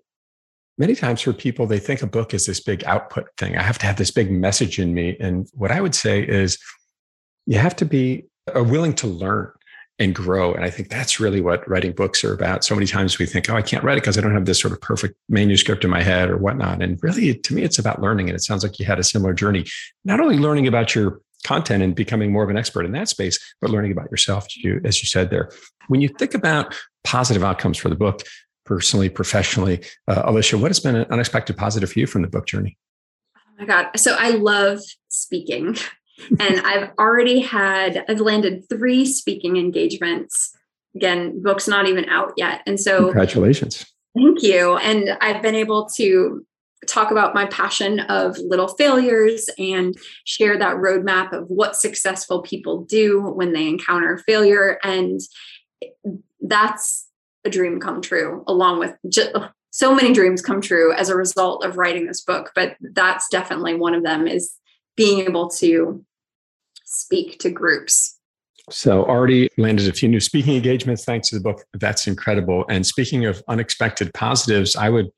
many 0.77 0.97
times 0.97 1.21
for 1.21 1.33
people, 1.33 1.67
they 1.67 1.79
think 1.79 2.03
a 2.03 2.07
book 2.09 2.35
is 2.35 2.47
this 2.47 2.59
big 2.59 2.83
output 2.85 3.29
thing. 3.39 3.57
I 3.57 3.63
have 3.63 3.79
to 3.79 3.87
have 3.87 3.97
this 3.97 4.11
big 4.11 4.33
message 4.33 4.81
in 4.81 4.93
me. 4.93 5.17
And 5.21 5.49
what 5.53 5.71
I 5.71 5.81
would 5.81 5.95
say 5.95 6.23
is, 6.23 6.59
you 7.47 7.59
have 7.59 7.77
to 7.77 7.85
be 7.85 8.25
uh, 8.55 8.63
willing 8.63 8.95
to 8.95 9.07
learn 9.07 9.51
and 10.01 10.15
grow. 10.15 10.55
And 10.55 10.65
I 10.65 10.71
think 10.71 10.89
that's 10.89 11.21
really 11.21 11.43
what 11.43 11.69
writing 11.69 11.93
books 11.93 12.25
are 12.25 12.33
about. 12.33 12.65
So 12.65 12.75
many 12.75 12.87
times 12.87 13.19
we 13.19 13.27
think, 13.27 13.51
oh, 13.51 13.57
I 13.57 13.63
can't 13.63 13.85
write 13.85 13.99
it 13.99 14.01
because 14.01 14.17
I 14.17 14.23
don't 14.23 14.33
have 14.33 14.47
this 14.47 14.59
sort 14.59 14.73
of 14.73 14.81
perfect 14.81 15.15
manuscript 15.29 15.85
in 15.85 15.91
my 15.91 16.03
head 16.03 16.31
or 16.31 16.39
whatnot. 16.39 16.83
And 16.83 16.99
really, 17.03 17.35
to 17.35 17.55
me, 17.55 17.63
it's 17.63 17.79
about 17.79 18.01
learning. 18.01 18.31
And 18.31 18.35
it 18.35 18.41
sounds 18.41 18.63
like 18.63 18.79
you 18.79 18.87
had 18.87 18.99
a 18.99 19.05
similar 19.05 19.35
journey, 19.35 19.67
not 20.07 20.19
only 20.19 20.39
learning 20.39 20.67
about 20.67 20.95
your 20.95 21.21
content 21.45 21.83
and 21.83 21.95
becoming 21.95 22.33
more 22.33 22.43
of 22.43 22.51
an 22.51 22.57
expert 22.57 22.87
in 22.87 22.93
that 22.93 23.09
space, 23.09 23.39
but 23.61 23.71
learning 23.71 23.93
about 23.93 24.11
yourself, 24.11 24.47
you, 24.57 24.81
as 24.85 25.03
you 25.03 25.07
said 25.07 25.29
there. 25.29 25.51
When 25.89 26.01
you 26.01 26.09
think 26.09 26.35
about 26.35 26.75
positive 27.05 27.45
outcomes 27.45 27.77
for 27.77 27.91
the 27.91 27.95
book, 27.95 28.23
personally, 28.65 29.11
professionally, 29.11 29.83
uh, 30.09 30.31
Alisha, 30.31 30.59
what 30.59 30.71
has 30.71 30.81
been 30.81 30.97
an 30.97 31.07
unexpected 31.11 31.59
positive 31.59 31.93
for 31.93 31.99
you 31.99 32.07
from 32.07 32.23
the 32.23 32.29
book 32.29 32.47
journey? 32.47 32.79
Oh 33.37 33.41
my 33.59 33.67
God. 33.67 33.89
So 33.97 34.17
I 34.19 34.31
love 34.31 34.81
speaking. 35.09 35.77
and 36.39 36.61
I've 36.61 36.91
already 36.99 37.41
had, 37.41 38.05
I've 38.09 38.21
landed 38.21 38.69
three 38.69 39.07
speaking 39.07 39.57
engagements. 39.57 40.57
Again, 40.95 41.43
book's 41.43 41.69
not 41.69 41.87
even 41.87 42.09
out 42.09 42.33
yet. 42.37 42.63
And 42.67 42.79
so, 42.79 43.05
congratulations. 43.05 43.87
Thank 44.17 44.43
you. 44.43 44.77
And 44.79 45.17
I've 45.21 45.41
been 45.43 45.55
able 45.55 45.89
to 45.97 46.45
talk 46.87 47.11
about 47.11 47.35
my 47.35 47.47
passion 47.47 48.01
of 48.01 48.39
little 48.39 48.69
failures 48.69 49.49
and 49.59 49.97
share 50.25 50.59
that 50.59 50.77
roadmap 50.77 51.33
of 51.33 51.49
what 51.49 51.77
successful 51.77 52.43
people 52.43 52.85
do 52.85 53.21
when 53.21 53.53
they 53.53 53.69
encounter 53.69 54.19
failure. 54.27 54.79
And 54.83 55.21
that's 56.41 57.07
a 57.45 57.51
dream 57.51 57.81
come 57.81 58.01
true, 58.01 58.43
along 58.47 58.81
with 58.81 58.97
just, 59.09 59.31
oh, 59.35 59.49
so 59.71 59.95
many 59.95 60.13
dreams 60.13 60.43
come 60.43 60.61
true 60.61 60.93
as 60.93 61.09
a 61.09 61.17
result 61.17 61.65
of 61.65 61.77
writing 61.77 62.07
this 62.07 62.23
book. 62.23 62.51
But 62.55 62.77
that's 62.81 63.29
definitely 63.29 63.75
one 63.75 63.95
of 63.95 64.03
them 64.03 64.27
is 64.27 64.53
being 64.97 65.21
able 65.21 65.49
to 65.51 66.05
speak 66.91 67.39
to 67.39 67.51
groups. 67.51 68.19
So 68.69 69.05
already 69.05 69.49
landed 69.57 69.89
a 69.89 69.93
few 69.93 70.09
new 70.09 70.21
speaking 70.21 70.57
engagements 70.57 71.05
thanks 71.05 71.29
to 71.31 71.37
the 71.37 71.41
book. 71.41 71.65
That's 71.75 72.07
incredible. 72.07 72.65
And 72.69 72.87
speaking 72.87 73.25
of 73.25 73.43
unexpected 73.49 74.13
positives, 74.13 74.77
I 74.77 74.91
would 74.91 75.11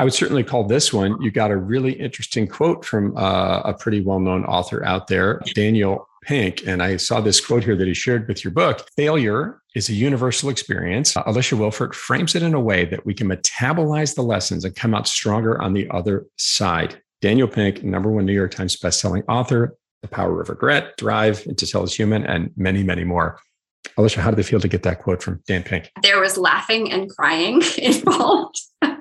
I 0.00 0.04
would 0.04 0.14
certainly 0.14 0.44
call 0.44 0.62
this 0.62 0.92
one. 0.92 1.20
You 1.20 1.32
got 1.32 1.50
a 1.50 1.56
really 1.56 1.92
interesting 1.92 2.46
quote 2.46 2.84
from 2.84 3.16
uh, 3.16 3.62
a 3.64 3.74
pretty 3.74 4.00
well-known 4.00 4.44
author 4.44 4.84
out 4.84 5.08
there, 5.08 5.42
Daniel 5.56 6.08
Pink. 6.22 6.64
And 6.68 6.80
I 6.80 6.98
saw 6.98 7.20
this 7.20 7.44
quote 7.44 7.64
here 7.64 7.74
that 7.74 7.88
he 7.88 7.94
shared 7.94 8.28
with 8.28 8.44
your 8.44 8.52
book. 8.52 8.88
Failure 8.96 9.60
is 9.74 9.88
a 9.88 9.94
universal 9.94 10.50
experience. 10.50 11.16
Uh, 11.16 11.24
Alisha 11.24 11.58
Wielfaert 11.58 11.94
frames 11.94 12.36
it 12.36 12.44
in 12.44 12.54
a 12.54 12.60
way 12.60 12.84
that 12.84 13.04
we 13.04 13.12
can 13.12 13.28
metabolize 13.28 14.14
the 14.14 14.22
lessons 14.22 14.64
and 14.64 14.76
come 14.76 14.94
out 14.94 15.08
stronger 15.08 15.60
on 15.60 15.72
the 15.72 15.90
other 15.90 16.26
side. 16.36 17.02
Daniel 17.20 17.48
Pink, 17.48 17.82
number 17.82 18.08
one 18.08 18.24
New 18.24 18.32
York 18.32 18.52
Times 18.52 18.76
bestselling 18.76 19.24
author, 19.28 19.76
The 20.02 20.08
Power 20.08 20.40
of 20.40 20.48
Regret, 20.48 20.96
Drive, 20.96 21.44
to 21.56 21.66
Sell 21.66 21.82
Is 21.82 21.94
Human, 21.94 22.24
and 22.24 22.50
many, 22.56 22.82
many 22.82 23.04
more. 23.04 23.40
Alisha, 23.96 24.16
how 24.18 24.30
did 24.30 24.38
it 24.38 24.44
feel 24.44 24.60
to 24.60 24.68
get 24.68 24.82
that 24.84 25.00
quote 25.00 25.22
from 25.22 25.42
Dan 25.46 25.62
Pink? 25.62 25.90
There 26.02 26.20
was 26.20 26.38
laughing 26.38 26.92
and 26.92 27.10
crying 27.10 27.62
involved. 27.78 28.60
um, 28.82 28.96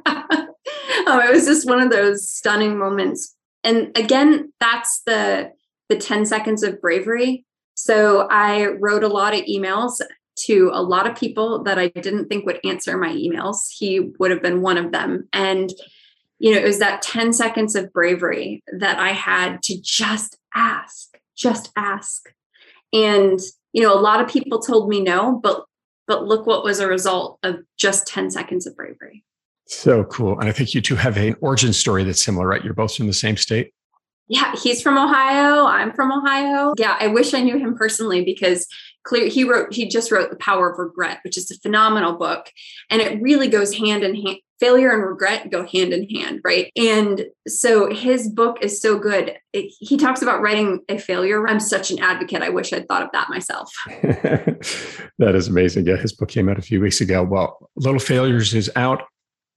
it 1.08 1.32
was 1.32 1.46
just 1.46 1.68
one 1.68 1.82
of 1.82 1.92
those 1.92 2.28
stunning 2.28 2.78
moments. 2.78 3.36
And 3.64 3.96
again, 3.98 4.54
that's 4.60 5.02
the 5.06 5.52
the 5.90 5.96
10 5.96 6.26
seconds 6.26 6.64
of 6.64 6.82
bravery. 6.82 7.46
So 7.76 8.28
I 8.30 8.66
wrote 8.66 9.06
a 9.06 9.08
lot 9.08 9.34
of 9.34 9.46
emails 9.46 10.02
to 10.46 10.70
a 10.74 10.82
lot 10.82 11.08
of 11.08 11.16
people 11.16 11.64
that 11.64 11.80
I 11.80 11.88
didn't 11.88 12.28
think 12.28 12.46
would 12.46 12.60
answer 12.66 12.98
my 12.98 13.14
emails. 13.14 13.70
He 13.72 14.12
would 14.20 14.32
have 14.32 14.42
been 14.42 14.62
one 14.62 14.78
of 14.78 14.92
them. 14.92 15.30
And 15.32 15.72
you 16.40 16.52
know, 16.52 16.60
it 16.60 16.66
was 16.66 16.80
that 16.80 17.02
10 17.02 17.34
seconds 17.34 17.76
of 17.76 17.92
bravery 17.92 18.64
that 18.78 19.00
I 19.00 19.12
had 19.12 19.64
to 19.64 19.82
just 19.82 20.38
ask, 20.58 21.18
just 21.36 21.72
ask. 21.76 22.34
And, 22.94 23.40
you 23.74 23.84
know, 23.84 23.94
a 23.94 24.00
lot 24.00 24.22
of 24.22 24.28
people 24.28 24.60
told 24.60 24.90
me 24.90 25.02
no, 25.02 25.40
but 25.42 25.66
but 26.08 26.26
look 26.26 26.48
what 26.48 26.64
was 26.64 26.80
a 26.80 26.88
result 26.88 27.38
of 27.44 27.58
just 27.78 28.08
10 28.08 28.32
seconds 28.32 28.66
of 28.66 28.76
bravery. 28.76 29.24
So 29.68 30.06
cool. 30.06 30.40
And 30.40 30.48
I 30.48 30.54
think 30.54 30.74
you 30.74 30.82
two 30.82 30.96
have 30.96 31.18
an 31.18 31.36
origin 31.42 31.74
story 31.74 32.06
that's 32.06 32.24
similar, 32.24 32.48
right? 32.48 32.64
You're 32.64 32.74
both 32.74 32.96
from 32.96 33.08
the 33.08 33.14
same 33.14 33.36
state. 33.36 33.74
Yeah, 34.30 34.54
he's 34.56 34.82
from 34.82 34.98
Ohio. 34.98 35.66
I'm 35.66 35.94
from 35.94 36.12
Ohio. 36.12 36.74
Yeah, 36.78 36.98
I 37.00 37.08
wish 37.08 37.34
I 37.34 37.42
knew 37.42 37.58
him 37.58 37.76
personally 37.76 38.24
because 38.24 38.68
clear 39.08 39.28
he 39.28 39.44
wrote 39.44 39.74
he 39.74 39.88
just 39.88 40.12
wrote 40.12 40.30
The 40.30 40.36
Power 40.38 40.72
of 40.72 40.80
Regret, 40.80 41.20
which 41.24 41.38
is 41.38 41.50
a 41.52 41.60
phenomenal 41.60 42.14
book 42.14 42.52
and 42.90 43.02
it 43.02 43.22
really 43.22 43.48
goes 43.48 43.74
hand 43.76 44.04
in 44.04 44.16
hand 44.16 44.40
failure 44.60 44.92
and 44.92 45.04
regret 45.04 45.52
go 45.52 45.66
hand 45.66 45.94
in 45.94 46.10
hand, 46.10 46.42
right? 46.44 46.72
And 46.76 47.26
so 47.48 47.94
his 47.94 48.30
book 48.30 48.58
is 48.62 48.82
so 48.82 48.98
good. 48.98 49.38
It, 49.54 49.72
he 49.80 49.98
talks 49.98 50.22
about 50.22 50.42
writing 50.42 50.82
a 50.90 50.98
failure. 50.98 51.48
I'm 51.48 51.60
such 51.60 51.92
an 51.92 52.00
advocate. 52.00 52.42
I 52.42 52.50
wish 52.50 52.74
I'd 52.74 52.88
thought 52.88 53.04
of 53.04 53.10
that 53.14 53.30
myself. 53.30 53.72
that 54.02 55.36
is 55.36 55.48
amazing. 55.48 55.86
Yeah, 55.86 55.98
his 55.98 56.14
book 56.14 56.30
came 56.30 56.50
out 56.50 56.58
a 56.58 56.62
few 56.62 56.82
weeks 56.82 57.02
ago. 57.02 57.24
Well, 57.24 57.70
Little 57.76 58.00
Failures 58.00 58.54
is 58.54 58.72
out 58.76 59.04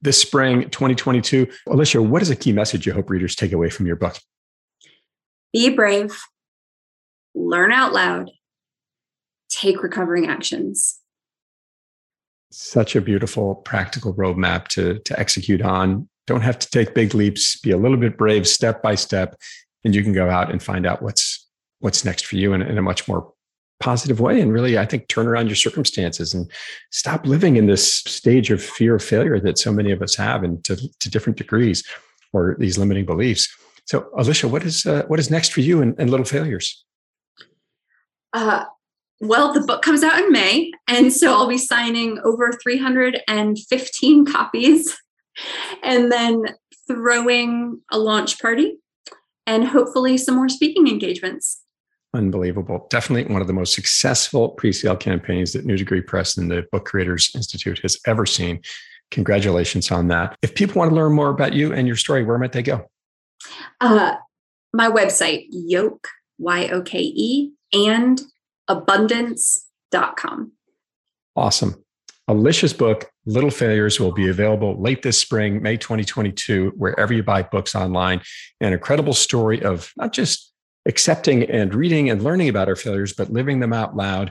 this 0.03 0.21
spring 0.21 0.69
2022. 0.71 1.47
Alisha, 1.69 2.07
what 2.07 2.23
is 2.23 2.31
a 2.31 2.37
key 2.37 2.53
message 2.53 2.87
you 2.87 2.93
hope 2.93 3.11
readers 3.11 3.35
take 3.35 3.53
away 3.53 3.71
from 3.71 3.87
your 3.87 3.97
book? 3.97 4.17
Be 5.53 5.71
brave, 5.71 6.17
learn 7.35 7.73
out 7.73 7.93
loud, 7.93 8.31
take 9.51 9.83
recovering 9.83 10.27
actions 10.27 11.01
such 12.51 12.97
a 12.97 13.01
beautiful 13.01 13.55
practical 13.55 14.15
roadmap 14.15 14.69
to, 14.69 14.99
to 15.01 15.19
execute 15.19 15.63
on. 15.63 16.09
Don't 16.27 16.41
have 16.43 16.59
to 16.59 16.71
take 16.71 16.95
big 16.95 17.15
leaps, 17.15 17.59
be 17.61 17.71
a 17.71 17.77
little 17.77 17.97
bit 17.97 18.17
brave 18.17 18.47
step 18.47 18.83
by 18.83 18.95
step, 18.95 19.37
and 19.85 19.95
you 19.95 20.03
can 20.03 20.13
go 20.13 20.29
out 20.29 20.51
and 20.51 20.63
find 20.63 20.87
out 20.87 21.03
what's 21.03 21.47
what's 21.79 22.05
next 22.05 22.27
for 22.27 22.37
you 22.37 22.53
in, 22.53 22.61
in 22.61 22.77
a 22.77 22.83
much 22.83 23.09
more 23.09 23.33
positive 23.79 24.21
way. 24.21 24.41
And 24.41 24.53
really, 24.53 24.79
I 24.79 24.85
think 24.85 25.09
turn 25.09 25.27
around 25.27 25.47
your 25.47 25.57
circumstances 25.57 26.35
and 26.35 26.51
stop 26.91 27.27
living 27.27 27.57
in 27.57 27.67
this 27.67 27.95
stage 27.95 28.51
of 28.51 28.63
fear 28.63 28.97
of 28.97 29.03
failure 29.03 29.41
that 29.41 29.59
so 29.59 29.73
many 29.73 29.91
of 29.91 30.03
us 30.03 30.15
have 30.17 30.45
and 30.45 30.63
to, 30.65 30.77
to 30.77 31.11
different 31.11 31.39
degrees 31.39 31.83
or 32.35 32.55
these 32.59 32.77
limiting 32.77 33.07
beliefs. 33.07 33.49
So, 33.87 34.11
Alisha, 34.17 34.51
what 34.51 34.63
is 34.65 34.85
uh, 34.85 35.05
what 35.07 35.19
is 35.19 35.31
next 35.31 35.53
for 35.53 35.63
you 35.63 35.81
and, 35.81 36.11
Little 36.11 36.27
Failures? 36.27 36.85
Uh, 38.33 38.65
well, 39.21 39.53
the 39.53 39.61
book 39.61 39.83
comes 39.83 40.03
out 40.03 40.19
in 40.19 40.33
May, 40.33 40.73
and 40.89 41.13
so 41.13 41.33
I'll 41.33 41.49
be 41.49 41.59
signing 41.59 42.19
over 42.25 42.53
315 42.63 44.27
copies 44.27 44.99
and 45.83 46.11
then 46.11 46.45
throwing 46.89 47.81
a 47.93 47.99
launch 47.99 48.41
party 48.41 48.79
and 49.47 49.67
hopefully 49.67 50.17
some 50.17 50.37
more 50.37 50.49
speaking 50.49 50.89
engagements. 50.89 51.63
Unbelievable. 52.15 52.87
Definitely 52.91 53.33
one 53.33 53.41
of 53.41 53.47
the 53.47 53.53
most 53.53 53.75
successful 53.75 54.51
pre 54.51 54.73
sale 54.73 54.97
campaigns 54.97 55.53
that 55.53 55.65
New 55.65 55.77
Degree 55.77 56.01
Press 56.01 56.37
and 56.37 56.51
the 56.51 56.67
Book 56.73 56.85
Creators 56.87 57.31
Institute 57.35 57.79
has 57.81 57.99
ever 58.07 58.27
seen. 58.27 58.61
Congratulations 59.11 59.91
on 59.91 60.09
that. 60.09 60.37
If 60.43 60.55
people 60.55 60.79
want 60.79 60.91
to 60.91 60.95
learn 60.95 61.13
more 61.13 61.31
about 61.31 61.53
you 61.53 61.73
and 61.73 61.87
your 61.87 61.97
story, 61.97 62.25
where 62.25 62.39
might 62.39 62.53
they 62.53 62.63
go? 62.63 62.89
Uh, 63.81 64.15
my 64.73 64.91
website, 64.91 65.47
yoke, 65.51 66.09
Y 66.39 66.69
O 66.69 66.83
K 66.83 66.99
E, 67.01 67.53
and 67.73 68.21
abundance.com. 68.71 70.53
Awesome. 71.37 71.85
Alisha's 72.29 72.73
book, 72.73 73.11
Little 73.27 73.51
Failures, 73.51 73.99
will 73.99 74.13
be 74.13 74.29
available 74.29 74.81
late 74.81 75.03
this 75.03 75.19
spring, 75.19 75.61
May 75.61 75.77
2022, 75.77 76.75
wherever 76.77 77.13
you 77.13 77.25
buy 77.25 77.43
books 77.43 77.75
online. 77.75 78.23
An 78.61 78.73
incredible 78.73 79.15
story 79.15 79.61
of 79.63 79.93
not 79.97 80.13
just 80.13 80.53
accepting 80.87 81.43
and 81.51 81.75
reading 81.75 82.09
and 82.09 82.23
learning 82.23 82.49
about 82.49 82.69
our 82.69 82.77
failures, 82.77 83.13
but 83.13 83.33
living 83.33 83.59
them 83.59 83.73
out 83.73 83.97
loud, 83.97 84.31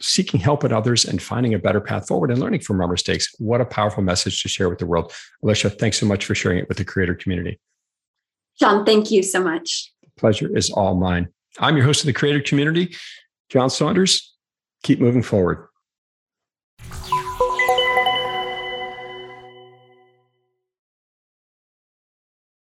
seeking 0.00 0.40
help 0.40 0.62
in 0.62 0.72
others, 0.72 1.06
and 1.06 1.22
finding 1.22 1.54
a 1.54 1.58
better 1.58 1.80
path 1.80 2.06
forward 2.06 2.30
and 2.30 2.38
learning 2.38 2.60
from 2.60 2.80
our 2.82 2.88
mistakes. 2.88 3.34
What 3.38 3.62
a 3.62 3.64
powerful 3.64 4.02
message 4.02 4.42
to 4.42 4.48
share 4.48 4.68
with 4.68 4.78
the 4.78 4.86
world. 4.86 5.12
Alisha, 5.42 5.76
thanks 5.78 5.98
so 5.98 6.04
much 6.04 6.26
for 6.26 6.34
sharing 6.34 6.58
it 6.58 6.68
with 6.68 6.76
the 6.76 6.84
creator 6.84 7.14
community. 7.14 7.58
John, 8.60 8.84
thank 8.84 9.10
you 9.10 9.22
so 9.22 9.42
much. 9.42 9.90
The 10.02 10.10
pleasure 10.18 10.54
is 10.54 10.70
all 10.70 10.96
mine. 10.96 11.28
I'm 11.58 11.76
your 11.76 11.86
host 11.86 12.02
of 12.02 12.06
the 12.06 12.12
creator 12.12 12.40
community. 12.40 12.94
John 13.52 13.68
Saunders, 13.68 14.34
keep 14.82 14.98
moving 14.98 15.22
forward. 15.22 15.68